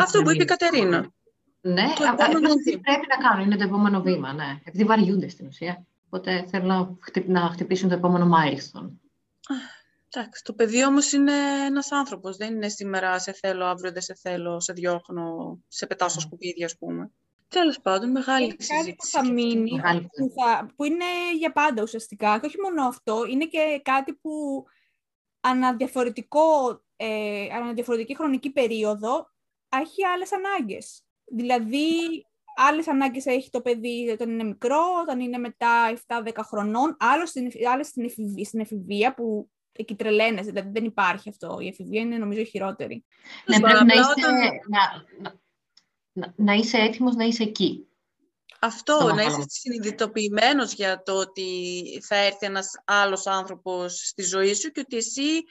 Αυτό 0.00 0.22
που 0.22 0.30
είπε 0.30 0.42
η 0.42 0.46
έχουν 0.48 0.56
Κατερίνα. 0.58 1.12
Ναι, 1.60 1.92
Το 1.96 2.04
α- 2.04 2.12
επόμενο 2.12 2.38
απλώς 2.38 2.54
τι 2.54 2.70
βήμα. 2.70 2.80
πρέπει 2.82 3.06
να 3.08 3.28
κάνουν, 3.28 3.46
είναι 3.46 3.56
το 3.56 3.62
επόμενο 3.64 4.00
βήμα, 4.02 4.32
ναι. 4.32 4.58
Επειδή 4.64 4.84
βαριούνται 4.84 5.28
στην 5.28 5.46
ουσία. 5.46 5.84
Οπότε 6.14 6.46
θέλουν 6.50 6.66
να, 6.66 6.96
χτυ- 7.00 7.28
να 7.28 7.40
χτυπήσουν 7.40 7.88
το 7.88 7.94
επόμενο 7.94 8.30
milestone. 8.36 8.90
Εντάξει, 10.10 10.44
το 10.44 10.52
παιδί 10.52 10.84
όμως 10.84 11.12
είναι 11.12 11.32
ένας 11.66 11.92
άνθρωπος. 11.92 12.36
Δεν 12.36 12.54
είναι 12.54 12.68
σήμερα 12.68 13.18
σε 13.18 13.32
θέλω, 13.32 13.64
αύριο 13.66 13.92
δεν 13.92 14.02
σε 14.02 14.14
θέλω, 14.14 14.60
σε 14.60 14.72
διώχνω, 14.72 15.58
σε 15.68 15.86
πετάω 15.86 16.08
στα 16.08 16.20
σκουπίδια, 16.20 16.66
ας 16.66 16.76
πούμε. 16.78 17.10
Τέλος 17.48 17.80
πάντων, 17.80 18.10
μεγάλη 18.10 18.44
Είναι 18.44 18.54
κάτι 18.54 18.66
που 18.68 18.74
συζήτηση. 18.78 19.10
θα 19.10 19.20
και 19.20 19.28
αυτή. 19.28 19.42
μείνει, 19.42 19.70
Μεγάλη 19.72 20.00
που, 20.00 20.32
θα, 20.36 20.70
που 20.76 20.84
είναι 20.84 21.04
για 21.38 21.52
πάντα 21.52 21.82
ουσιαστικά. 21.82 22.38
Και 22.40 22.46
όχι 22.46 22.60
μόνο 22.60 22.86
αυτό, 22.86 23.24
είναι 23.30 23.44
και 23.46 23.80
κάτι 23.84 24.12
που 24.12 24.64
αναδιαφορετικό, 25.40 26.80
ε, 26.96 27.46
αναδιαφορετική 27.52 28.16
χρονική 28.16 28.50
περίοδο 28.50 29.30
έχει 29.68 30.04
άλλες 30.04 30.30
ανάγκες. 30.32 31.02
Δηλαδή, 31.24 31.86
άλλες 32.56 32.88
ανάγκες 32.88 33.26
έχει 33.26 33.50
το 33.50 33.60
παιδί 33.60 34.10
όταν 34.10 34.30
είναι 34.30 34.44
μικρό, 34.44 34.80
όταν 35.02 35.20
είναι 35.20 35.38
μετά 35.38 35.92
7-10 36.06 36.28
χρονών, 36.46 36.96
άλλο 36.98 37.26
στην, 37.26 37.46
εφη- 37.46 37.66
άλλες 37.66 37.86
στην, 37.86 38.04
εφηβεία, 38.04 38.44
στην 38.44 38.60
εφηβεία 38.60 39.14
που 39.14 39.50
εκεί 39.72 39.94
τρελαίνεσαι, 39.94 40.50
δηλαδή 40.50 40.70
δεν 40.72 40.84
υπάρχει 40.84 41.28
αυτό. 41.28 41.58
Η 41.60 41.66
εφηβεία 41.66 42.00
είναι 42.00 42.16
νομίζω 42.18 42.40
η 42.40 42.44
χειρότερη. 42.44 43.04
Ναι, 43.46 43.56
Τέλος 43.56 43.70
πρέπει 43.72 43.86
να 43.86 43.94
πάντων, 43.94 44.02
είσαι, 44.02 44.10
απλά 44.12 44.32
όταν- 44.32 44.60
να, 44.68 45.30
να, 45.30 45.40
να, 46.12 46.32
να 46.36 46.52
είσαι 46.52 46.78
έτοιμος 46.78 47.14
να 47.14 47.24
είσαι 47.24 47.42
εκεί. 47.42 47.88
Αυτό, 48.60 48.98
Το 48.98 49.06
να 49.06 49.14
μαθαίνω. 49.14 49.30
είσαι 49.30 49.46
συνειδητοποιημένος 49.48 50.72
για 50.72 51.02
το 51.02 51.12
ότι 51.12 51.46
θα 52.06 52.16
έρθει 52.16 52.46
ένας 52.46 52.70
άλλος 52.84 53.26
άνθρωπος 53.26 53.94
στη 54.08 54.22
ζωή 54.22 54.54
σου 54.54 54.70
και 54.70 54.80
ότι 54.80 54.96
εσύ 54.96 55.42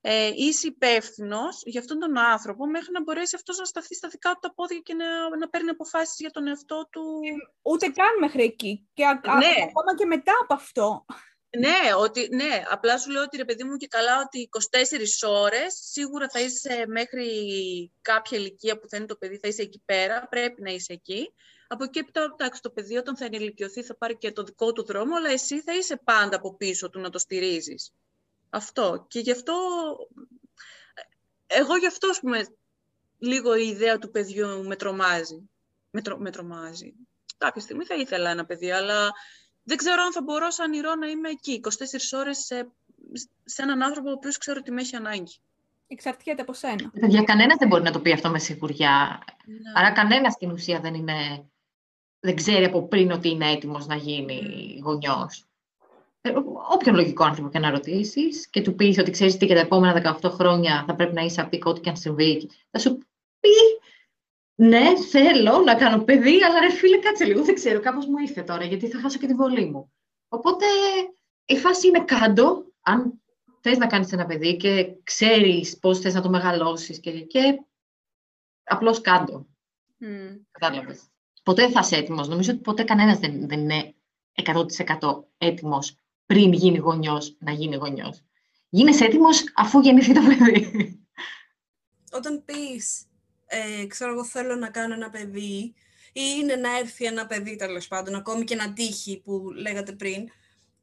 ε, 0.00 0.30
είσαι 0.34 0.66
υπεύθυνος 0.66 1.62
για 1.64 1.80
αυτόν 1.80 1.98
τον 1.98 2.18
άνθρωπο 2.18 2.66
μέχρι 2.66 2.92
να 2.92 3.02
μπορέσει 3.02 3.36
αυτός 3.36 3.58
να 3.58 3.64
σταθεί 3.64 3.94
στα 3.94 4.08
δικά 4.08 4.32
του 4.32 4.38
τα 4.40 4.54
πόδια 4.54 4.78
και 4.78 4.94
να, 4.94 5.36
να 5.36 5.48
παίρνει 5.48 5.68
αποφάσεις 5.70 6.16
για 6.18 6.30
τον 6.30 6.46
εαυτό 6.46 6.88
του. 6.90 7.02
Ούτε 7.62 7.86
καν 7.88 8.18
μέχρι 8.20 8.42
εκεί. 8.42 8.88
Και 8.94 9.04
α- 9.04 9.20
α- 9.22 9.36
Ναι. 9.36 9.46
ακόμα 9.68 9.94
και 9.96 10.04
μετά 10.06 10.32
από 10.42 10.54
αυτό. 10.54 11.04
Ναι, 11.58 11.94
ότι, 11.98 12.28
ναι, 12.34 12.62
απλά 12.70 12.98
σου 12.98 13.10
λέω 13.10 13.22
ότι 13.22 13.36
ρε 13.36 13.44
παιδί 13.44 13.64
μου 13.64 13.76
και 13.76 13.86
καλά 13.86 14.20
ότι 14.26 14.48
24 14.50 15.28
ώρες 15.28 15.80
σίγουρα 15.90 16.28
θα 16.28 16.40
είσαι 16.40 16.84
μέχρι 16.88 17.26
κάποια 18.02 18.38
ηλικία 18.38 18.78
που 18.78 18.88
θα 18.88 18.96
είναι 18.96 19.06
το 19.06 19.16
παιδί, 19.16 19.38
θα 19.38 19.48
είσαι 19.48 19.62
εκεί 19.62 19.82
πέρα, 19.84 20.26
πρέπει 20.28 20.62
να 20.62 20.70
είσαι 20.70 20.92
εκεί. 20.92 21.32
Από 21.68 21.84
εκεί 21.84 21.98
έπειτα, 21.98 22.22
εντάξει, 22.38 22.60
το 22.62 22.70
παιδί 22.70 22.96
όταν 22.96 23.16
θα 23.16 23.24
ενηλικιωθεί 23.24 23.82
θα 23.82 23.96
πάρει 23.96 24.16
και 24.18 24.32
το 24.32 24.42
δικό 24.42 24.72
του 24.72 24.84
δρόμο, 24.84 25.16
αλλά 25.16 25.30
εσύ 25.30 25.60
θα 25.60 25.74
είσαι 25.76 26.00
πάντα 26.04 26.36
από 26.36 26.56
πίσω 26.56 26.90
του 26.90 27.00
να 27.00 27.10
το 27.10 27.18
στηρίζεις. 27.18 27.92
Αυτό. 28.50 29.04
Και 29.08 29.20
γι' 29.20 29.30
αυτό, 29.30 29.54
εγώ 31.46 31.76
γι' 31.76 31.86
αυτό, 31.86 32.08
ας 32.08 32.20
πούμε, 32.20 32.46
λίγο 33.18 33.56
η 33.56 33.66
ιδέα 33.68 33.98
του 33.98 34.10
παιδιού 34.10 34.64
με 34.64 34.76
τρομάζει. 34.76 35.50
Με, 35.90 36.00
τρο- 36.02 36.18
με 36.18 36.30
τρομάζει. 36.30 36.92
Κάποια 37.38 37.60
στιγμή 37.60 37.84
θα 37.84 37.94
ήθελα 37.94 38.30
ένα 38.30 38.44
παιδί, 38.44 38.70
αλλά 38.70 39.10
δεν 39.62 39.76
ξέρω 39.76 40.02
αν 40.02 40.12
θα 40.12 40.22
μπορώ 40.22 40.50
σαν 40.50 40.72
ηρώ 40.72 40.94
να 40.94 41.06
είμαι 41.06 41.28
εκεί 41.28 41.60
24 41.62 42.18
ώρες 42.18 42.38
σε, 42.38 42.70
σε 43.44 43.62
έναν 43.62 43.82
άνθρωπο 43.82 44.08
ο 44.08 44.12
οποίος 44.12 44.38
ξέρω 44.38 44.58
ότι 44.60 44.70
με 44.70 44.80
έχει 44.80 44.96
ανάγκη. 44.96 45.40
Εξαρτιέται 45.86 46.42
από 46.42 46.52
σένα. 46.52 46.90
Για 46.94 47.22
κανένας 47.22 47.56
δεν 47.58 47.68
μπορεί 47.68 47.82
να 47.82 47.92
το 47.92 48.00
πει 48.00 48.12
αυτό 48.12 48.30
με 48.30 48.38
σιγουριά. 48.38 49.24
Ναι. 49.46 49.56
Άρα 49.74 49.92
κανένας 49.92 50.32
στην 50.32 50.50
ουσία 50.50 50.80
δεν, 50.80 50.94
είναι, 50.94 51.48
δεν 52.20 52.34
ξέρει 52.34 52.64
από 52.64 52.88
πριν 52.88 53.10
ότι 53.10 53.28
είναι 53.28 53.50
έτοιμος 53.50 53.86
να 53.86 53.94
γίνει 53.94 54.40
γονιός. 54.84 55.49
Ε, 56.22 56.32
όποιον 56.70 56.94
λογικό 56.94 57.24
άνθρωπο 57.24 57.50
και 57.50 57.58
να 57.58 57.70
ρωτήσεις 57.70 58.48
και 58.48 58.62
του 58.62 58.74
πεις 58.74 58.98
ότι 58.98 59.10
ξέρεις 59.10 59.36
τι 59.36 59.46
και 59.46 59.54
τα 59.54 59.60
επόμενα 59.60 60.18
18 60.22 60.30
χρόνια 60.30 60.84
θα 60.86 60.94
πρέπει 60.94 61.14
να 61.14 61.22
είσαι 61.22 61.40
απίκο 61.40 61.70
ό,τι 61.70 61.80
και 61.80 61.88
αν 61.88 61.96
συμβεί, 61.96 62.50
θα 62.70 62.78
σου 62.78 62.98
πει 63.40 63.48
ναι, 64.54 64.96
θέλω 65.10 65.58
να 65.58 65.74
κάνω 65.74 66.04
παιδί, 66.04 66.42
αλλά 66.42 66.60
ρε 66.60 66.70
φίλε 66.70 66.98
κάτσε 66.98 67.24
λίγο, 67.24 67.44
δεν 67.44 67.54
ξέρω, 67.54 67.80
κάπως 67.80 68.06
μου 68.06 68.18
ήρθε 68.18 68.42
τώρα 68.42 68.64
γιατί 68.64 68.88
θα 68.88 69.00
χάσω 69.00 69.18
και 69.18 69.26
τη 69.26 69.34
βολή 69.34 69.64
μου. 69.64 69.92
Οπότε 70.28 70.66
η 71.44 71.56
φάση 71.56 71.86
είναι 71.86 72.04
κάτω, 72.04 72.64
αν 72.80 73.22
θες 73.60 73.78
να 73.78 73.86
κάνεις 73.86 74.12
ένα 74.12 74.26
παιδί 74.26 74.56
και 74.56 74.94
ξέρεις 75.04 75.78
πώς 75.78 75.98
θες 75.98 76.14
να 76.14 76.20
το 76.20 76.30
μεγαλώσεις 76.30 77.00
και, 77.00 77.10
και 77.10 77.62
απλώς 78.62 79.00
κάτω. 79.00 79.46
Μμ. 79.96 80.36
Κατάλαβες. 80.50 81.02
Ποτέ 81.42 81.62
δεν 81.62 81.70
θα 81.72 81.80
είσαι 81.80 81.96
έτοιμος. 81.96 82.28
Νομίζω 82.28 82.52
ότι 82.52 82.60
ποτέ 82.60 82.84
κανένας 82.84 83.18
δεν, 83.18 83.48
δεν 83.48 83.60
είναι 83.60 83.94
100% 84.44 85.24
έτοιμος 85.38 85.96
πριν 86.30 86.52
γίνει 86.52 86.78
γονιός 86.78 87.36
να 87.38 87.52
γίνει 87.52 87.76
γονιός. 87.76 88.22
Γίνεσαι 88.68 89.04
έτοιμος 89.04 89.44
αφού 89.54 89.80
γεννηθεί 89.80 90.12
το 90.14 90.20
παιδί. 90.20 90.98
Όταν 92.12 92.44
πεις, 92.44 93.06
ε, 93.46 93.86
ξέρω 93.86 94.12
εγώ 94.12 94.24
θέλω 94.24 94.54
να 94.54 94.70
κάνω 94.70 94.94
ένα 94.94 95.10
παιδί 95.10 95.74
ή 96.12 96.22
είναι 96.38 96.56
να 96.56 96.78
έρθει 96.78 97.04
ένα 97.04 97.26
παιδί 97.26 97.56
τέλος 97.56 97.88
πάντων, 97.88 98.14
ακόμη 98.14 98.44
και 98.44 98.54
ένα 98.54 98.72
τύχη 98.72 99.20
που 99.24 99.50
λέγατε 99.50 99.92
πριν, 99.92 100.18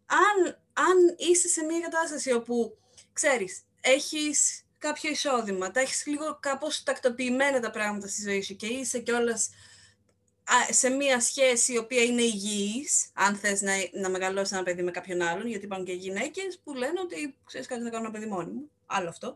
αν, 0.06 0.58
αν 0.74 1.16
είσαι 1.18 1.48
σε 1.48 1.64
μια 1.64 1.80
κατάσταση 1.80 2.32
όπου, 2.32 2.78
ξέρεις, 3.14 3.62
έχεις 3.82 4.66
κάποιο 4.78 5.10
εισόδημα, 5.10 5.72
τα 5.72 5.80
έχεις 5.80 6.06
λίγο 6.06 6.38
κάπως 6.40 6.84
τακτοποιημένα 6.84 7.60
τα 7.60 7.72
πράγματα 7.72 8.08
στη 8.08 8.22
ζωή 8.22 8.42
σου 8.42 8.56
και 8.56 8.68
είσαι 8.68 9.00
κιόλας 9.00 9.46
α, 9.46 9.54
σε 10.70 10.90
μια 10.90 11.20
σχέση 11.20 11.74
η 11.74 11.78
οποία 11.78 12.04
είναι 12.04 12.22
υγιής, 12.22 13.10
αν 13.14 13.36
θες 13.36 13.62
να, 13.62 13.74
να 13.94 14.10
μεγαλώσεις 14.10 14.52
ένα 14.52 14.64
παιδί 14.64 14.84
με 14.84 14.92
κάποιον 14.92 15.22
άλλον, 15.22 15.48
γιατί 15.48 15.66
υπάρχουν 15.66 15.86
και 15.86 15.94
γυναίκες 15.94 16.60
που 16.64 16.74
λένε 16.74 17.00
ότι 17.00 17.36
ξέρεις 17.46 17.68
κάτι 17.68 17.84
θα 17.84 17.90
κάνω 17.90 18.04
ένα 18.04 18.12
παιδί 18.12 18.26
μόνη 18.26 18.52
μου, 18.52 18.72
άλλο 18.86 19.10
αυτό. 19.10 19.36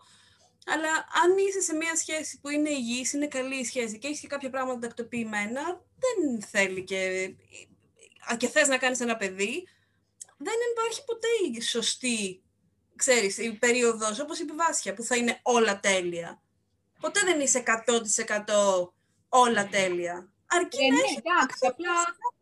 Αλλά 0.65 0.89
αν 1.24 1.38
είσαι 1.47 1.62
σε 1.62 1.76
μια 1.76 1.95
σχέση 1.95 2.39
που 2.39 2.50
είναι 2.50 2.69
υγιής, 2.69 3.13
είναι 3.13 3.28
καλή 3.28 3.56
η 3.56 3.65
σχέση 3.65 3.97
και 3.97 4.08
έχεις 4.08 4.19
και 4.19 4.28
κάποια 4.28 4.50
πράγματα 4.50 4.80
τακτοποιημένα, 4.80 5.82
δεν 6.00 6.41
θέλει 6.41 6.84
και... 6.84 7.32
α, 8.32 8.38
και 8.38 8.47
θες 8.47 8.67
να 8.67 8.78
κάνεις 8.78 9.00
ένα 9.00 9.17
παιδί, 9.17 9.67
δεν 10.38 10.56
υπάρχει 10.71 11.04
ποτέ 11.06 11.28
η 11.52 11.62
σωστή, 11.62 12.41
ξέρεις, 12.95 13.38
η 13.38 13.54
περίοδος, 13.54 14.19
όπως 14.19 14.39
είπε 14.39 14.54
η 14.54 14.56
Βάσια, 14.56 14.93
που 14.93 15.04
θα 15.04 15.15
είναι 15.15 15.39
όλα 15.41 15.80
τέλεια. 15.80 16.41
Ποτέ 17.00 17.19
δεν 17.24 17.39
είσαι 17.39 17.63
100% 17.65 18.91
όλα 19.30 19.67
τέλεια. 19.67 20.31
Αρκεί 20.55 20.83
Ε, 20.85 20.87
να 20.89 20.95
ναι, 20.95 21.01
έχεις 21.01 21.17
εντάξει, 21.17 21.61
απλά. 21.71 21.93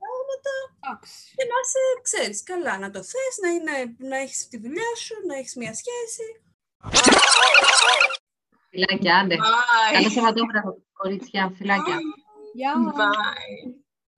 πράγματα 0.01 0.53
Εντάξει. 0.79 1.33
και 1.37 1.45
να 1.51 1.55
είσαι, 1.63 1.81
ξέρεις, 2.07 2.37
καλά, 2.43 2.73
να 2.83 2.89
το 2.95 3.01
θες, 3.11 3.33
να, 3.43 3.49
είναι, 3.55 3.75
να 4.11 4.17
έχεις 4.17 4.47
τη 4.47 4.57
δουλειά 4.63 4.91
σου, 5.03 5.15
να 5.27 5.35
έχεις 5.39 5.55
μια 5.55 5.73
σχέση. 5.81 6.25
Φιλάκια, 8.69 9.17
άντε. 9.19 9.35
Bye. 9.35 9.93
Καλό 9.93 10.09
Σαββατόβραδο, 10.09 10.77
κορίτσια. 10.93 11.53
Φιλάκια. 11.57 11.97
Γεια. 12.53 12.73
Bye. 12.97 13.88